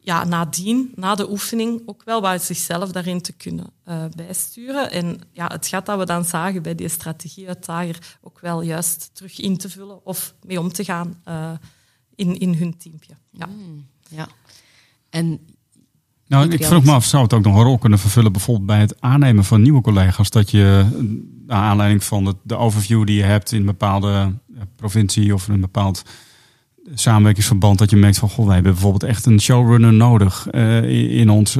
ja, 0.00 0.24
nadien, 0.24 0.92
na 0.94 1.14
de 1.14 1.30
oefening, 1.30 1.82
ook 1.86 2.02
wel 2.04 2.20
wat 2.20 2.42
zichzelf 2.42 2.90
daarin 2.90 3.20
te 3.20 3.32
kunnen 3.32 3.66
uh, 3.88 4.04
bijsturen. 4.16 4.90
En 4.90 5.20
ja, 5.32 5.46
het 5.46 5.66
gaat 5.66 5.86
dat 5.86 5.98
we 5.98 6.04
dan 6.04 6.24
zagen 6.24 6.62
bij 6.62 6.74
die 6.74 6.88
strategieuitdager 6.88 8.18
ook 8.22 8.40
wel 8.40 8.62
juist 8.62 9.10
terug 9.12 9.40
in 9.40 9.56
te 9.56 9.68
vullen 9.68 10.06
of 10.06 10.34
mee 10.42 10.60
om 10.60 10.72
te 10.72 10.84
gaan. 10.84 11.22
Uh, 11.28 11.50
in, 12.20 12.38
in 12.38 12.54
hun 12.54 12.76
teampje. 12.78 13.14
Ja. 13.30 13.46
Mm, 13.46 13.86
ja. 14.08 14.28
En 15.10 15.40
nou, 16.26 16.50
ik 16.50 16.64
vroeg 16.64 16.84
me 16.84 16.92
af, 16.92 17.04
zou 17.04 17.22
het 17.22 17.32
ook 17.32 17.44
nog 17.44 17.56
een 17.56 17.62
rol 17.62 17.78
kunnen 17.78 17.98
vervullen, 17.98 18.32
bijvoorbeeld 18.32 18.66
bij 18.66 18.80
het 18.80 19.00
aannemen 19.00 19.44
van 19.44 19.62
nieuwe 19.62 19.80
collega's, 19.80 20.30
dat 20.30 20.50
je 20.50 20.86
naar 21.46 21.62
aanleiding 21.62 22.04
van 22.04 22.24
de, 22.24 22.34
de 22.42 22.56
overview 22.56 23.06
die 23.06 23.16
je 23.16 23.22
hebt 23.22 23.52
in 23.52 23.58
een 23.58 23.66
bepaalde 23.66 24.34
provincie 24.76 25.34
of 25.34 25.48
in 25.48 25.54
een 25.54 25.60
bepaald 25.60 26.02
samenwerkingsverband, 26.94 27.78
dat 27.78 27.90
je 27.90 27.96
merkt 27.96 28.18
van, 28.18 28.28
goh, 28.28 28.44
wij 28.44 28.54
hebben 28.54 28.72
bijvoorbeeld 28.72 29.02
echt 29.02 29.26
een 29.26 29.40
showrunner 29.40 29.92
nodig 29.92 30.46
uh, 30.52 31.18
in 31.18 31.30
ons. 31.30 31.58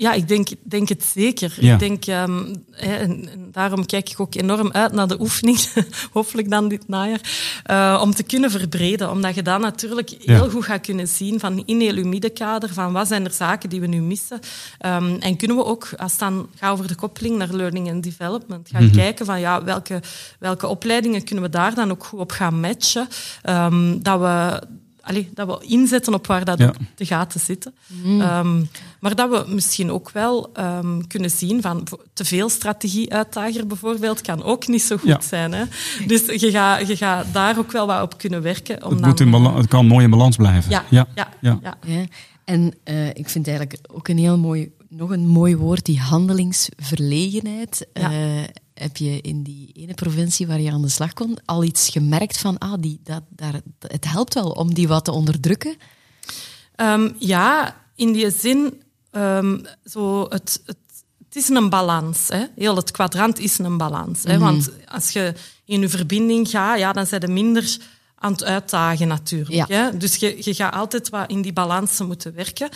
Ja, 0.00 0.12
ik 0.12 0.28
denk, 0.28 0.48
denk 0.62 0.88
het 0.88 1.04
zeker. 1.04 1.54
Ik 1.58 1.78
denk, 1.78 2.06
um, 2.06 2.64
hè, 2.70 2.96
en, 2.96 3.28
en, 3.28 3.48
daarom 3.52 3.86
kijk 3.86 4.10
ik 4.10 4.20
ook 4.20 4.34
enorm 4.34 4.70
uit 4.72 4.92
naar 4.92 5.08
de 5.08 5.20
oefening, 5.20 5.58
hopelijk 6.12 6.50
dan 6.50 6.68
dit 6.68 6.88
najaar, 6.88 7.20
uh, 7.70 8.00
om 8.02 8.14
te 8.14 8.22
kunnen 8.22 8.50
verbreden. 8.50 9.10
Omdat 9.10 9.34
je 9.34 9.42
dan 9.42 9.60
natuurlijk 9.60 10.14
heel 10.18 10.50
goed 10.50 10.64
gaat 10.64 10.80
kunnen 10.80 11.08
zien 11.08 11.40
van 11.40 11.62
in 11.66 11.80
heel 11.80 12.04
middenkader, 12.04 12.72
van 12.72 12.92
wat 12.92 13.08
zijn 13.08 13.24
er 13.24 13.32
zaken 13.32 13.68
die 13.68 13.80
we 13.80 13.86
nu 13.86 14.00
missen. 14.00 14.40
Um, 14.86 15.16
en 15.18 15.36
kunnen 15.36 15.56
we 15.56 15.64
ook, 15.64 15.88
als 15.96 16.10
het 16.10 16.20
dan 16.20 16.48
gaat 16.54 16.72
over 16.72 16.88
de 16.88 16.94
koppeling 16.94 17.36
naar 17.36 17.52
learning 17.52 17.90
and 17.90 18.02
development, 18.02 18.68
gaan 18.68 18.82
mm 18.82 18.88
-hmm. 18.88 18.96
kijken 18.96 19.26
van 19.26 19.40
ja, 19.40 19.64
welke, 19.64 20.02
welke 20.38 20.66
opleidingen 20.66 21.24
kunnen 21.24 21.44
we 21.44 21.50
daar 21.50 21.74
dan 21.74 21.90
ook 21.90 22.04
goed 22.04 22.20
op 22.20 22.30
gaan 22.30 22.60
matchen. 22.60 23.08
Um, 23.48 24.02
dat 24.02 24.20
we 24.20 24.62
allee, 25.02 25.30
dat 25.34 25.46
we 25.46 25.66
inzetten 25.66 26.14
op 26.14 26.26
waar 26.26 26.44
dat 26.44 26.58
ja. 26.58 26.72
de 26.94 27.06
gaten 27.06 27.40
zitten. 27.40 27.74
Mm. 27.86 28.20
Um, 28.20 28.68
maar 29.00 29.14
dat 29.14 29.30
we 29.30 29.52
misschien 29.52 29.90
ook 29.90 30.10
wel 30.10 30.50
um, 30.58 31.06
kunnen 31.06 31.30
zien 31.30 31.62
van 31.62 31.86
te 32.12 32.24
veel 32.24 32.48
strategie-uitdager 32.48 33.66
bijvoorbeeld 33.66 34.20
kan 34.20 34.42
ook 34.42 34.66
niet 34.66 34.82
zo 34.82 34.96
goed 34.96 35.08
ja. 35.08 35.20
zijn. 35.20 35.52
Hè? 35.52 35.64
Dus 36.06 36.40
je 36.40 36.50
gaat 36.50 36.86
je 36.86 36.96
ga 36.96 37.24
daar 37.32 37.58
ook 37.58 37.72
wel 37.72 37.86
wat 37.86 38.02
op 38.02 38.18
kunnen 38.18 38.42
werken. 38.42 38.84
Om 38.84 38.92
het, 38.92 39.04
moet 39.04 39.20
in 39.20 39.32
het 39.32 39.68
kan 39.68 39.86
mooi 39.86 40.04
in 40.04 40.10
balans 40.10 40.36
blijven. 40.36 40.70
Ja, 40.70 40.84
ja. 40.88 41.06
ja, 41.14 41.28
ja. 41.40 42.04
En 42.44 42.74
uh, 42.84 43.08
ik 43.08 43.28
vind 43.28 43.46
eigenlijk 43.46 43.78
ook 43.92 44.08
een 44.08 44.18
heel 44.18 44.38
mooi, 44.38 44.70
nog 44.90 45.10
een 45.10 45.26
mooi 45.26 45.56
woord, 45.56 45.84
die 45.84 46.00
handelingsverlegenheid. 46.00 47.86
Uh, 47.94 48.08
heb 48.74 48.96
je 48.96 49.20
in 49.20 49.42
die 49.42 49.72
ene 49.72 49.94
provincie 49.94 50.46
waar 50.46 50.60
je 50.60 50.72
aan 50.72 50.82
de 50.82 50.88
slag 50.88 51.12
kon 51.12 51.38
al 51.44 51.64
iets 51.64 51.88
gemerkt 51.88 52.38
van, 52.38 52.58
ah, 52.58 52.74
die, 52.80 53.00
dat, 53.04 53.22
daar, 53.28 53.60
het 53.78 54.04
helpt 54.04 54.34
wel 54.34 54.50
om 54.50 54.74
die 54.74 54.88
wat 54.88 55.04
te 55.04 55.12
onderdrukken? 55.12 55.76
Um, 56.76 57.14
ja, 57.18 57.76
in 57.94 58.12
die 58.12 58.30
zin, 58.30 58.82
um, 59.10 59.66
zo 59.84 60.22
het, 60.22 60.62
het, 60.66 60.76
het, 61.24 61.36
is 61.36 61.48
een 61.48 61.70
balans. 61.70 62.28
Hè. 62.28 62.44
Heel 62.56 62.76
het 62.76 62.90
kwadrant 62.90 63.38
is 63.38 63.58
een 63.58 63.76
balans. 63.76 64.22
Hè. 64.22 64.36
Mm 64.36 64.42
-hmm. 64.42 64.52
Want 64.52 64.70
als 64.86 65.10
je 65.10 65.34
in 65.64 65.80
je 65.80 65.88
verbinding 65.88 66.48
gaat, 66.48 66.78
ja, 66.78 66.92
dan 66.92 67.06
zijn 67.06 67.20
er 67.20 67.30
minder 67.30 67.76
aan 68.14 68.32
het 68.32 68.44
uitdagen 68.44 69.08
natuurlijk. 69.08 69.68
Ja. 69.68 69.76
Hè. 69.76 69.96
Dus 69.96 70.16
je, 70.16 70.36
je 70.40 70.54
gaat 70.54 70.74
altijd 70.74 71.08
wat 71.08 71.30
in 71.30 71.42
die 71.42 71.52
balansen 71.52 72.06
moeten 72.06 72.34
werken. 72.34 72.68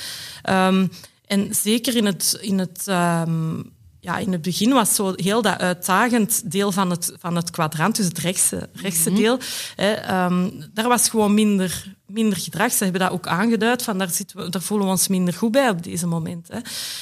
Um, 0.51 0.91
en 1.27 1.55
zeker 1.55 1.97
in 1.97 2.07
het, 2.07 2.39
in 2.41 2.59
het 2.59 2.87
um, 2.89 3.73
ja, 4.05 4.19
in 4.19 4.33
het 4.33 4.43
begin 4.43 4.73
was 4.73 4.95
zo 4.95 5.13
heel 5.17 5.43
dat 5.43 5.59
uitdagend 5.59 6.51
deel 6.51 6.73
van 6.73 6.91
het, 6.91 7.13
van 7.19 7.37
het 7.37 7.51
kwadrant, 7.51 7.97
dus 7.97 8.07
het 8.07 8.19
rechtse, 8.19 8.69
rechtse 8.73 9.11
mm 9.11 9.15
-hmm. 9.15 9.25
deel, 9.25 9.39
hè, 9.77 10.25
um, 10.25 10.65
daar 10.73 10.89
was 10.89 11.09
gewoon 11.09 11.35
minder, 11.35 11.95
minder 12.07 12.39
gedrag. 12.39 12.73
Ze 12.73 12.85
hebben 12.85 13.01
dat 13.01 13.11
ook 13.11 13.27
aangeduid, 13.27 13.83
van 13.83 13.99
daar, 13.99 14.11
zitten 14.11 14.37
we, 14.37 14.49
daar 14.49 14.63
voelen 14.63 14.87
we 14.87 14.93
ons 14.93 15.09
minder 15.09 15.35
goed 15.35 15.53
bij 15.53 15.69
op 15.69 15.83
deze 15.83 16.07
moment. 16.07 16.49
Hè. 16.49 16.59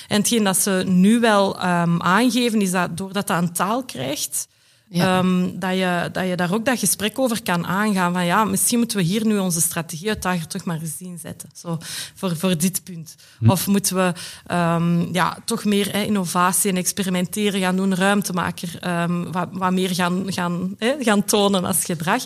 En 0.09 0.17
hetgeen 0.17 0.45
dat 0.45 0.57
ze 0.57 0.83
nu 0.87 1.21
wel 1.21 1.57
um, 1.57 2.02
aangeven, 2.02 2.61
is 2.61 2.71
dat 2.71 2.97
doordat 2.97 3.26
dat 3.26 3.43
een 3.43 3.52
taal 3.52 3.85
krijgt, 3.85 4.49
ja. 4.93 5.19
Um, 5.19 5.59
dat, 5.59 5.73
je, 5.73 6.09
dat 6.13 6.27
je 6.27 6.37
daar 6.37 6.55
ook 6.55 6.65
dat 6.65 6.79
gesprek 6.79 7.19
over 7.19 7.43
kan 7.43 7.67
aangaan. 7.67 8.13
Van 8.13 8.25
ja, 8.25 8.45
misschien 8.45 8.79
moeten 8.79 8.97
we 8.97 9.03
hier 9.03 9.27
nu 9.27 9.39
onze 9.39 9.61
strategie 9.61 10.09
uitdager 10.09 10.47
toch 10.47 10.65
maar 10.65 10.81
eens 10.81 10.99
inzetten. 10.99 11.51
Zo, 11.55 11.79
voor, 12.15 12.37
voor 12.37 12.59
dit 12.59 12.85
punt. 12.85 13.15
Hm. 13.39 13.51
Of 13.51 13.67
moeten 13.67 13.97
we 13.97 14.13
um, 14.55 15.13
ja, 15.13 15.39
toch 15.45 15.65
meer 15.65 15.93
hè, 15.93 16.03
innovatie 16.03 16.71
en 16.71 16.77
experimenteren 16.77 17.61
gaan 17.61 17.77
doen, 17.77 17.95
ruimtemaker 17.95 19.01
um, 19.03 19.33
wat, 19.33 19.49
wat 19.53 19.73
meer 19.73 19.95
gaan, 19.95 20.33
gaan, 20.33 20.75
hè, 20.79 20.95
gaan 20.99 21.25
tonen 21.25 21.65
als 21.65 21.85
gedrag. 21.85 22.23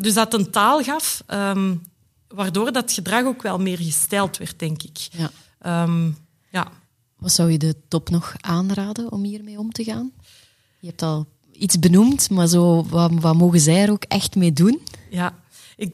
dus 0.00 0.14
dat 0.14 0.34
een 0.34 0.50
taal 0.50 0.82
gaf, 0.82 1.22
waardoor 2.28 2.72
dat 2.72 2.92
gedrag 2.92 3.24
ook 3.24 3.42
wel 3.42 3.58
meer 3.58 3.78
gesteld 3.78 4.36
werd, 4.36 4.58
denk 4.58 4.82
ik. 4.82 5.08
Ja. 5.10 5.30
ja. 6.50 6.70
Wat 7.18 7.32
zou 7.32 7.50
je 7.50 7.58
de 7.58 7.76
top 7.88 8.10
nog 8.10 8.34
aanraden 8.40 9.12
om 9.12 9.24
hiermee 9.24 9.58
om 9.58 9.72
te 9.72 9.84
gaan? 9.84 10.12
Je 10.80 10.86
hebt 10.86 11.02
al 11.02 11.26
iets 11.58 11.78
benoemd, 11.78 12.30
maar 12.30 12.46
zo, 12.46 12.86
wat, 12.88 13.10
wat 13.14 13.34
mogen 13.34 13.60
zij 13.60 13.82
er 13.82 13.90
ook 13.90 14.04
echt 14.04 14.36
mee 14.36 14.52
doen? 14.52 14.80
Ja, 15.10 15.34
ik, 15.76 15.92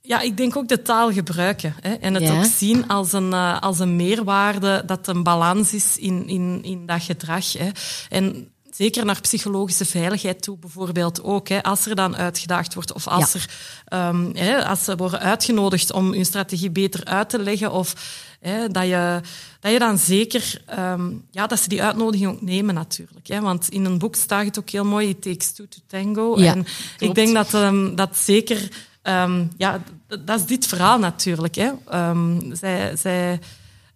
ja, 0.00 0.20
ik 0.20 0.36
denk 0.36 0.56
ook 0.56 0.68
de 0.68 0.82
taal 0.82 1.12
gebruiken. 1.12 1.74
Hè, 1.80 1.92
en 1.92 2.14
het 2.14 2.22
ja. 2.22 2.38
ook 2.38 2.44
zien 2.44 2.88
als 2.88 3.12
een, 3.12 3.30
uh, 3.30 3.60
als 3.60 3.78
een 3.78 3.96
meerwaarde, 3.96 4.82
dat 4.86 5.08
een 5.08 5.22
balans 5.22 5.74
is 5.74 5.96
in, 5.98 6.28
in, 6.28 6.58
in 6.62 6.86
dat 6.86 7.02
gedrag. 7.02 7.52
Hè. 7.52 7.68
En 8.08 8.48
zeker 8.76 9.04
naar 9.04 9.20
psychologische 9.20 9.84
veiligheid 9.84 10.42
toe 10.42 10.58
bijvoorbeeld 10.58 11.22
ook. 11.22 11.48
Hè, 11.48 11.62
als 11.62 11.86
er 11.86 11.94
dan 11.94 12.16
uitgedaagd 12.16 12.74
wordt 12.74 12.92
of 12.92 13.06
als, 13.08 13.32
ja. 13.32 13.40
er, 13.84 14.08
um, 14.08 14.30
hè, 14.34 14.64
als 14.64 14.84
ze 14.84 14.96
worden 14.96 15.20
uitgenodigd 15.20 15.92
om 15.92 16.12
hun 16.12 16.24
strategie 16.24 16.70
beter 16.70 17.04
uit 17.04 17.28
te 17.28 17.38
leggen 17.38 17.72
of 17.72 17.94
hè, 18.40 18.68
dat, 18.68 18.86
je, 18.86 19.20
dat 19.60 19.72
je 19.72 19.78
dan 19.78 19.98
zeker... 19.98 20.62
Um, 20.78 21.24
ja, 21.30 21.46
dat 21.46 21.60
ze 21.60 21.68
die 21.68 21.82
uitnodiging 21.82 22.30
ook 22.30 22.42
nemen 22.42 22.74
natuurlijk. 22.74 23.26
Hè, 23.26 23.40
want 23.40 23.68
in 23.68 23.84
een 23.84 23.98
boek 23.98 24.14
staat 24.14 24.44
het 24.44 24.58
ook 24.58 24.70
heel 24.70 24.84
mooi, 24.84 25.08
it 25.08 25.22
takes 25.22 25.52
two 25.52 25.66
to 25.68 25.78
tango. 25.86 26.40
Ja, 26.40 26.54
en 26.54 26.62
klopt. 26.62 27.00
ik 27.00 27.14
denk 27.14 27.34
dat 27.34 27.52
um, 27.54 27.96
dat 27.96 28.16
zeker... 28.16 28.68
Um, 29.02 29.50
ja, 29.56 29.82
dat 30.24 30.40
is 30.40 30.46
dit 30.46 30.66
verhaal 30.66 30.98
natuurlijk. 30.98 31.54
Hè. 31.54 31.70
Um, 32.10 32.54
zij 32.54 32.96
zij 32.96 33.40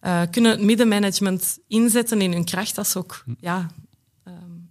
uh, 0.02 0.20
kunnen 0.30 0.50
het 0.50 0.60
middenmanagement 0.60 1.58
inzetten 1.68 2.20
in 2.20 2.32
hun 2.32 2.44
kracht 2.44 2.78
als 2.78 2.96
ook 2.96 3.24
ja, 3.40 3.66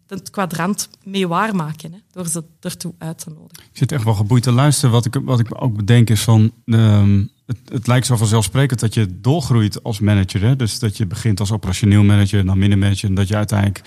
het 0.09 0.29
kwadrant 0.29 0.89
mee 1.03 1.27
waarmaken, 1.27 1.91
hè, 1.91 1.97
door 2.11 2.27
ze 2.27 2.43
ertoe 2.59 2.93
uit 2.97 3.17
te 3.17 3.29
nodigen. 3.29 3.63
Ik 3.71 3.77
zit 3.77 3.91
echt 3.91 4.03
wel 4.03 4.13
geboeid 4.13 4.43
te 4.43 4.51
luisteren. 4.51 4.91
Wat 4.91 5.05
ik, 5.05 5.15
wat 5.23 5.39
ik 5.39 5.63
ook 5.63 5.75
bedenk 5.75 6.09
is 6.09 6.21
van, 6.21 6.51
um, 6.65 7.29
het, 7.45 7.57
het, 7.65 7.87
lijkt 7.87 8.05
zo 8.05 8.15
vanzelfsprekend 8.15 8.79
dat 8.79 8.93
je 8.93 9.19
doorgroeit 9.21 9.83
als 9.83 9.99
manager. 9.99 10.41
Hè? 10.41 10.55
Dus 10.55 10.79
dat 10.79 10.97
je 10.97 11.05
begint 11.05 11.39
als 11.39 11.51
operationeel 11.51 12.03
manager, 12.03 12.45
dan 12.45 12.57
manager, 12.59 13.09
en 13.09 13.15
dat 13.15 13.27
je 13.27 13.35
uiteindelijk, 13.35 13.81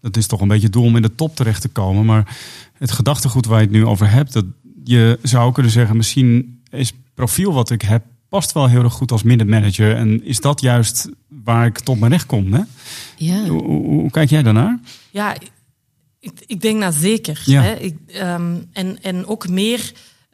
dat 0.00 0.16
is 0.16 0.26
toch 0.26 0.40
een 0.40 0.48
beetje 0.48 0.64
het 0.64 0.72
doel 0.72 0.84
om 0.84 0.96
in 0.96 1.02
de 1.02 1.14
top 1.14 1.36
terecht 1.36 1.60
te 1.60 1.68
komen. 1.68 2.04
Maar 2.04 2.36
het 2.72 2.90
gedachtegoed 2.90 3.46
waar 3.46 3.58
je 3.58 3.66
het 3.66 3.74
nu 3.74 3.86
over 3.86 4.10
hebt, 4.10 4.32
dat 4.32 4.44
je 4.84 5.18
zou 5.22 5.52
kunnen 5.52 5.72
zeggen, 5.72 5.96
misschien 5.96 6.60
is 6.70 6.92
profiel 7.14 7.52
wat 7.52 7.70
ik 7.70 7.82
heb 7.82 8.04
past 8.28 8.52
wel 8.52 8.68
heel 8.68 8.82
erg 8.82 8.92
goed 8.92 9.12
als 9.12 9.22
middenmanager. 9.22 9.96
En 9.96 10.24
is 10.24 10.40
dat 10.40 10.60
juist 10.60 11.08
waar 11.28 11.66
ik 11.66 11.78
tot 11.78 11.98
mijn 11.98 12.12
recht 12.12 12.26
kom? 12.26 12.52
Hè? 12.52 12.60
Ja. 13.16 13.46
Hoe, 13.46 13.62
hoe, 13.62 13.86
hoe, 13.86 14.10
kijk 14.10 14.30
jij 14.30 14.42
daarnaar? 14.42 14.78
Ja, 15.10 15.36
ik, 16.20 16.32
ik 16.46 16.60
denk 16.60 16.80
dat 16.80 16.94
zeker. 16.94 17.42
Ja. 17.44 17.62
Hè. 17.62 17.74
Ik, 17.74 17.96
um, 18.14 18.68
en, 18.72 18.98
en 19.02 19.26
ook 19.26 19.48
meer 19.48 19.92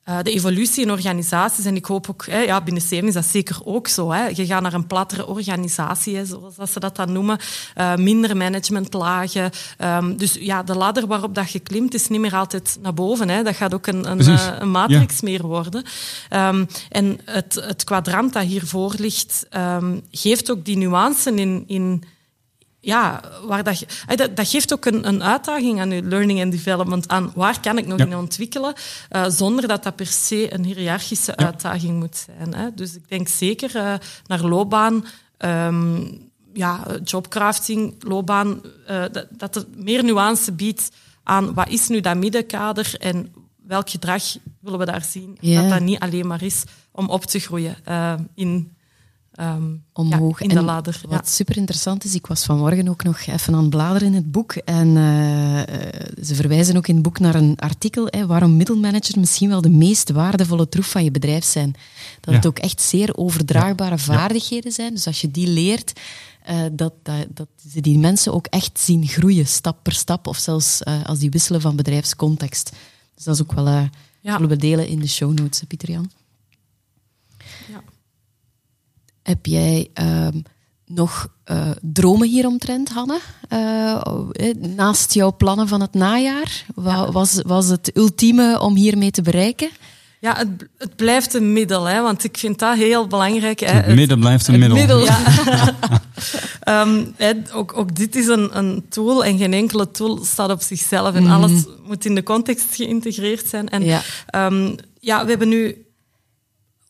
uh, 0.08 0.18
de 0.22 0.32
evolutie 0.32 0.82
in 0.82 0.90
organisaties, 0.90 1.64
en 1.64 1.76
ik 1.76 1.84
hoop 1.84 2.10
ook, 2.10 2.26
hè, 2.26 2.38
ja, 2.38 2.60
binnen 2.60 2.82
CM 2.82 3.06
is 3.06 3.14
dat 3.14 3.24
zeker 3.24 3.58
ook 3.64 3.88
zo. 3.88 4.12
Hè. 4.12 4.26
Je 4.26 4.46
gaat 4.46 4.62
naar 4.62 4.72
een 4.72 4.86
plattere 4.86 5.26
organisatie, 5.26 6.16
hè, 6.16 6.24
zoals 6.24 6.72
ze 6.72 6.80
dat 6.80 6.96
dan 6.96 7.12
noemen, 7.12 7.38
uh, 7.76 7.94
minder 7.96 8.36
managementlagen. 8.36 9.50
Um, 9.78 10.16
dus 10.16 10.36
ja, 10.40 10.62
de 10.62 10.74
ladder 10.74 11.06
waarop 11.06 11.34
dat 11.34 11.50
je 11.50 11.58
klimt 11.58 11.94
is 11.94 12.08
niet 12.08 12.20
meer 12.20 12.34
altijd 12.34 12.78
naar 12.82 12.94
boven. 12.94 13.28
Hè. 13.28 13.42
Dat 13.42 13.56
gaat 13.56 13.74
ook 13.74 13.86
een, 13.86 14.10
een, 14.10 14.20
uh, 14.20 14.48
een 14.58 14.70
matrix 14.70 15.14
ja. 15.14 15.28
meer 15.28 15.46
worden. 15.46 15.84
Um, 16.30 16.66
en 16.90 17.20
het, 17.24 17.54
het 17.54 17.84
kwadrant 17.84 18.32
dat 18.32 18.44
hiervoor 18.44 18.94
ligt, 18.98 19.46
um, 19.56 20.02
geeft 20.10 20.50
ook 20.50 20.64
die 20.64 20.76
nuance 20.76 21.34
in, 21.34 21.64
in 21.66 22.04
ja, 22.84 23.20
waar 23.46 23.64
dat, 23.64 23.84
dat, 24.16 24.36
dat 24.36 24.48
geeft 24.48 24.72
ook 24.72 24.84
een, 24.84 25.08
een 25.08 25.22
uitdaging 25.22 25.80
aan 25.80 25.90
je 25.90 26.02
learning 26.02 26.42
and 26.42 26.52
development. 26.52 27.08
Aan 27.08 27.32
waar 27.34 27.60
kan 27.60 27.78
ik 27.78 27.86
nog 27.86 27.98
ja. 27.98 28.04
in 28.04 28.16
ontwikkelen, 28.16 28.74
uh, 29.10 29.24
zonder 29.28 29.68
dat 29.68 29.82
dat 29.82 29.96
per 29.96 30.06
se 30.06 30.54
een 30.54 30.64
hiërarchische 30.64 31.32
ja. 31.36 31.44
uitdaging 31.44 31.98
moet 31.98 32.16
zijn. 32.26 32.54
Hè. 32.54 32.74
Dus 32.74 32.94
ik 32.94 33.08
denk 33.08 33.28
zeker 33.28 33.76
uh, 33.76 33.94
naar 34.26 34.42
loopbaan, 34.42 35.04
um, 35.38 36.30
ja, 36.52 36.80
jobcrafting, 37.04 37.94
loopbaan, 37.98 38.60
uh, 38.90 39.04
dat, 39.12 39.26
dat 39.30 39.54
het 39.54 39.76
meer 39.76 40.04
nuance 40.04 40.52
biedt 40.52 40.90
aan 41.22 41.54
wat 41.54 41.68
is 41.68 41.88
nu 41.88 42.00
dat 42.00 42.16
middenkader 42.16 42.94
en 42.98 43.34
welk 43.66 43.90
gedrag 43.90 44.22
willen 44.60 44.78
we 44.78 44.84
daar 44.84 45.04
zien. 45.04 45.38
Dat 45.40 45.68
dat 45.68 45.80
niet 45.80 45.98
alleen 45.98 46.26
maar 46.26 46.42
is 46.42 46.62
om 46.90 47.08
op 47.08 47.24
te 47.24 47.38
groeien 47.38 47.76
in 48.34 48.76
Um, 49.40 49.84
omhoog. 49.92 50.38
Ja, 50.38 50.48
in 50.48 50.54
de 50.54 50.62
ladder. 50.62 51.00
Wat 51.02 51.26
ja. 51.26 51.30
super 51.30 51.56
interessant 51.56 52.04
is, 52.04 52.14
ik 52.14 52.26
was 52.26 52.44
vanmorgen 52.44 52.88
ook 52.88 53.02
nog 53.02 53.20
even 53.20 53.54
aan 53.54 53.60
het 53.60 53.70
bladeren 53.70 54.08
in 54.08 54.14
het 54.14 54.32
boek. 54.32 54.52
En 54.52 54.88
uh, 54.88 55.60
ze 56.24 56.34
verwijzen 56.34 56.76
ook 56.76 56.88
in 56.88 56.94
het 56.94 57.02
boek 57.02 57.18
naar 57.18 57.34
een 57.34 57.56
artikel 57.56 58.06
hè, 58.10 58.26
waarom 58.26 58.56
middelmanagers 58.56 59.14
misschien 59.14 59.48
wel 59.48 59.60
de 59.60 59.68
meest 59.68 60.10
waardevolle 60.10 60.68
troef 60.68 60.90
van 60.90 61.04
je 61.04 61.10
bedrijf 61.10 61.44
zijn. 61.44 61.72
Dat 62.20 62.30
ja. 62.30 62.36
het 62.36 62.46
ook 62.46 62.58
echt 62.58 62.80
zeer 62.80 63.16
overdraagbare 63.16 63.98
vaardigheden 63.98 64.72
zijn. 64.72 64.94
Dus 64.94 65.06
als 65.06 65.20
je 65.20 65.30
die 65.30 65.46
leert, 65.46 66.00
uh, 66.50 66.62
dat, 66.72 66.92
dat, 67.02 67.26
dat 67.28 67.48
ze 67.72 67.80
die 67.80 67.98
mensen 67.98 68.32
ook 68.34 68.46
echt 68.46 68.78
zien 68.78 69.06
groeien, 69.06 69.46
stap 69.46 69.78
per 69.82 69.92
stap. 69.92 70.26
Of 70.26 70.38
zelfs 70.38 70.80
uh, 70.84 71.04
als 71.04 71.18
die 71.18 71.30
wisselen 71.30 71.60
van 71.60 71.76
bedrijfscontext. 71.76 72.72
Dus 73.14 73.24
dat 73.24 73.34
is 73.34 73.42
ook 73.42 73.52
wel, 73.52 73.66
uh, 73.66 73.82
zullen 74.22 74.48
we 74.48 74.56
delen 74.56 74.88
in 74.88 74.98
de 74.98 75.08
show 75.08 75.38
notes, 75.38 75.62
Pieter 75.68 75.90
Jan. 75.90 76.10
Heb 79.24 79.46
jij 79.46 79.90
um, 79.94 80.42
nog 80.86 81.28
uh, 81.50 81.70
dromen 81.80 82.28
hieromtrent, 82.28 82.88
Hanne? 82.88 83.20
Uh, 83.52 84.00
naast 84.76 85.14
jouw 85.14 85.36
plannen 85.36 85.68
van 85.68 85.80
het 85.80 85.94
najaar, 85.94 86.64
ja. 86.84 87.10
was, 87.12 87.40
was 87.46 87.68
het 87.68 87.90
ultieme 87.94 88.60
om 88.60 88.74
hiermee 88.74 89.10
te 89.10 89.22
bereiken? 89.22 89.70
Ja, 90.20 90.36
het, 90.36 90.68
het 90.78 90.96
blijft 90.96 91.34
een 91.34 91.52
middel, 91.52 91.84
hè, 91.84 92.02
want 92.02 92.24
ik 92.24 92.38
vind 92.38 92.58
dat 92.58 92.76
heel 92.76 93.06
belangrijk. 93.06 93.60
Hè. 93.60 93.72
Het, 93.72 93.94
midden 93.94 94.18
blijft 94.20 94.48
een 94.48 94.58
middel. 94.58 94.76
middel 94.76 95.04
ja. 95.04 95.20
um, 96.82 97.12
hè, 97.16 97.32
ook, 97.52 97.76
ook 97.76 97.96
dit 97.96 98.16
is 98.16 98.26
een, 98.26 98.58
een 98.58 98.84
tool 98.88 99.24
en 99.24 99.38
geen 99.38 99.52
enkele 99.52 99.90
tool 99.90 100.24
staat 100.24 100.50
op 100.50 100.62
zichzelf. 100.62 101.14
En 101.14 101.22
mm. 101.22 101.30
alles 101.30 101.52
moet 101.86 102.04
in 102.04 102.14
de 102.14 102.22
context 102.22 102.74
geïntegreerd 102.74 103.46
zijn. 103.46 103.68
En 103.68 103.84
ja. 103.84 104.02
Um, 104.36 104.74
ja, 105.00 105.24
we 105.24 105.30
hebben 105.30 105.48
nu 105.48 105.83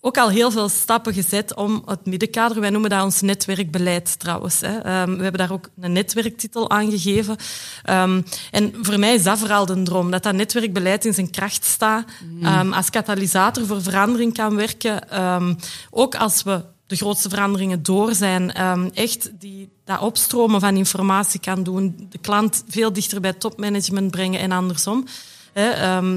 ook 0.06 0.18
al 0.18 0.28
heel 0.28 0.50
veel 0.50 0.68
stappen 0.68 1.14
gezet 1.14 1.54
om 1.54 1.82
het 1.86 2.06
middenkader, 2.06 2.60
wij 2.60 2.70
noemen 2.70 2.90
dat 2.90 3.02
ons 3.02 3.20
netwerkbeleid 3.20 4.18
trouwens. 4.18 4.60
Hè. 4.60 5.02
Um, 5.02 5.16
we 5.16 5.22
hebben 5.22 5.40
daar 5.40 5.52
ook 5.52 5.68
een 5.80 5.92
netwerktitel 5.92 6.70
aan 6.70 6.90
gegeven. 6.90 7.36
Um, 7.90 8.24
en 8.50 8.74
voor 8.82 8.98
mij 8.98 9.14
is 9.14 9.22
dat 9.22 9.38
vooral 9.38 9.66
de 9.66 9.82
droom, 9.82 10.10
dat 10.10 10.22
dat 10.22 10.34
netwerkbeleid 10.34 11.04
in 11.04 11.14
zijn 11.14 11.30
kracht 11.30 11.64
staat, 11.64 12.06
mm. 12.24 12.46
um, 12.46 12.72
als 12.72 12.90
katalysator 12.90 13.66
voor 13.66 13.82
verandering 13.82 14.34
kan 14.34 14.56
werken. 14.56 15.00
ook 15.90 16.14
als 16.14 16.42
we 16.42 16.64
de 16.86 16.96
grootste 16.96 17.28
veranderingen 17.28 17.82
door 17.82 18.14
zijn, 18.14 18.52
echt 18.92 19.30
die, 19.38 19.68
dat 19.84 20.00
opstromen 20.00 20.60
van 20.60 20.76
informatie 20.76 21.40
kan 21.40 21.62
doen, 21.62 22.06
de 22.10 22.18
klant 22.18 22.64
veel 22.68 22.92
dichter 22.92 23.20
bij 23.20 23.32
topmanagement 23.32 24.10
brengen 24.10 24.40
en 24.40 24.52
andersom. 24.52 25.06
Hè. 25.52 25.68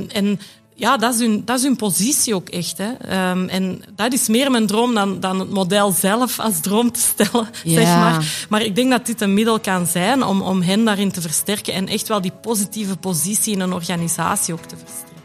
en 0.07 0.39
ja, 0.79 0.97
dat 0.97 1.13
is, 1.13 1.19
hun, 1.19 1.41
dat 1.45 1.57
is 1.57 1.63
hun 1.63 1.75
positie 1.75 2.35
ook 2.35 2.49
echt. 2.49 2.77
Hè. 2.77 3.29
Um, 3.29 3.49
en 3.49 3.81
dat 3.95 4.13
is 4.13 4.27
meer 4.27 4.51
mijn 4.51 4.67
droom 4.67 4.93
dan, 4.93 5.19
dan 5.19 5.39
het 5.39 5.49
model 5.49 5.91
zelf 5.91 6.39
als 6.39 6.59
droom 6.59 6.91
te 6.91 6.99
stellen, 6.99 7.47
ja. 7.63 7.73
zeg 7.73 7.85
maar. 7.85 8.45
Maar 8.49 8.61
ik 8.61 8.75
denk 8.75 8.91
dat 8.91 9.05
dit 9.05 9.21
een 9.21 9.33
middel 9.33 9.59
kan 9.59 9.85
zijn 9.85 10.23
om, 10.23 10.41
om 10.41 10.61
hen 10.61 10.85
daarin 10.85 11.11
te 11.11 11.21
versterken 11.21 11.73
en 11.73 11.87
echt 11.87 12.07
wel 12.07 12.21
die 12.21 12.31
positieve 12.41 12.97
positie 12.97 13.53
in 13.53 13.59
een 13.59 13.73
organisatie 13.73 14.53
ook 14.53 14.65
te 14.65 14.75
versterken. 14.77 15.23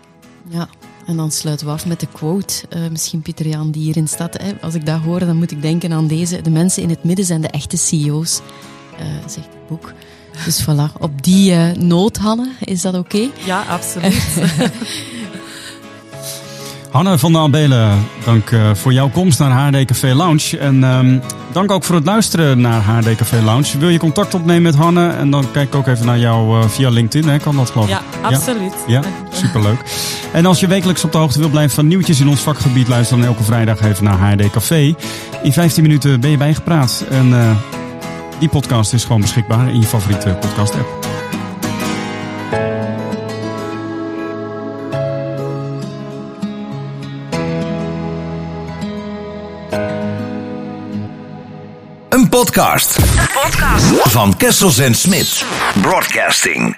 Ja, 0.48 0.68
en 1.06 1.16
dan 1.16 1.30
sluiten 1.30 1.66
we 1.66 1.72
af 1.72 1.86
met 1.86 2.00
de 2.00 2.08
quote, 2.12 2.54
uh, 2.76 2.88
misschien 2.88 3.22
Pieter 3.22 3.48
Jan, 3.48 3.70
die 3.70 3.82
hierin 3.82 4.08
staat. 4.08 4.38
Hè. 4.38 4.52
Als 4.60 4.74
ik 4.74 4.86
dat 4.86 5.00
hoor, 5.00 5.18
dan 5.18 5.36
moet 5.36 5.50
ik 5.50 5.62
denken 5.62 5.92
aan 5.92 6.06
deze. 6.06 6.40
De 6.40 6.50
mensen 6.50 6.82
in 6.82 6.90
het 6.90 7.04
midden 7.04 7.24
zijn 7.24 7.40
de 7.40 7.48
echte 7.48 7.76
CEO's, 7.76 8.40
uh, 9.00 9.06
zegt 9.20 9.46
het 9.46 9.66
boek. 9.68 9.92
Dus 10.44 10.62
voilà, 10.62 10.98
op 10.98 11.22
die 11.22 11.52
uh, 11.52 11.72
noot, 11.72 12.16
Hanne, 12.16 12.48
is 12.60 12.80
dat 12.80 12.94
oké? 12.94 13.16
Okay? 13.16 13.30
Ja, 13.44 13.62
absoluut. 13.62 14.22
Hanne 16.92 17.18
van 17.18 17.32
der 17.32 17.42
Abelen, 17.42 18.06
dank 18.24 18.50
uh, 18.50 18.74
voor 18.74 18.92
jouw 18.92 19.08
komst 19.08 19.38
naar 19.38 19.50
HD 19.50 19.84
Café 19.84 20.14
Lounge. 20.14 20.58
En 20.58 20.82
um, 20.82 21.22
dank 21.52 21.70
ook 21.70 21.84
voor 21.84 21.94
het 21.94 22.04
luisteren 22.04 22.60
naar 22.60 22.80
HD 22.80 23.14
Café 23.14 23.42
Lounge. 23.42 23.78
Wil 23.78 23.88
je 23.88 23.98
contact 23.98 24.34
opnemen 24.34 24.62
met 24.62 24.74
Hanne? 24.74 25.08
En 25.08 25.30
dan 25.30 25.50
kijk 25.50 25.68
ik 25.68 25.74
ook 25.74 25.86
even 25.86 26.06
naar 26.06 26.18
jou 26.18 26.58
uh, 26.58 26.68
via 26.68 26.88
LinkedIn, 26.88 27.30
hè? 27.30 27.38
kan 27.38 27.56
dat 27.56 27.70
geloof 27.70 27.86
ik? 27.86 27.92
Ja, 27.92 28.02
absoluut. 28.22 28.72
Ja, 28.86 29.00
ja? 29.00 29.36
superleuk. 29.36 29.84
En 30.32 30.46
als 30.46 30.60
je 30.60 30.66
wekelijks 30.66 31.04
op 31.04 31.12
de 31.12 31.18
hoogte 31.18 31.38
wil 31.38 31.48
blijven 31.48 31.74
van 31.74 31.86
nieuwtjes 31.86 32.20
in 32.20 32.28
ons 32.28 32.40
vakgebied, 32.40 32.88
luister 32.88 33.16
dan 33.16 33.26
elke 33.26 33.42
vrijdag 33.42 33.80
even 33.80 34.04
naar 34.04 34.18
HD 34.18 34.50
Café. 34.50 34.94
In 35.42 35.52
15 35.52 35.82
minuten 35.82 36.20
ben 36.20 36.30
je 36.30 36.36
bijgepraat. 36.36 37.04
En 37.10 37.28
uh, 37.28 37.50
die 38.38 38.48
podcast 38.48 38.92
is 38.92 39.04
gewoon 39.04 39.20
beschikbaar 39.20 39.68
in 39.68 39.80
je 39.80 39.86
favoriete 39.86 40.36
podcast 40.40 40.74
app. 40.74 41.01
Podcast. 52.44 52.96
Een 52.96 53.28
podcast 53.42 54.10
van 54.12 54.36
Kessels 54.36 54.78
en 54.78 54.94
Smit. 54.94 55.44
Broadcasting. 55.80 56.76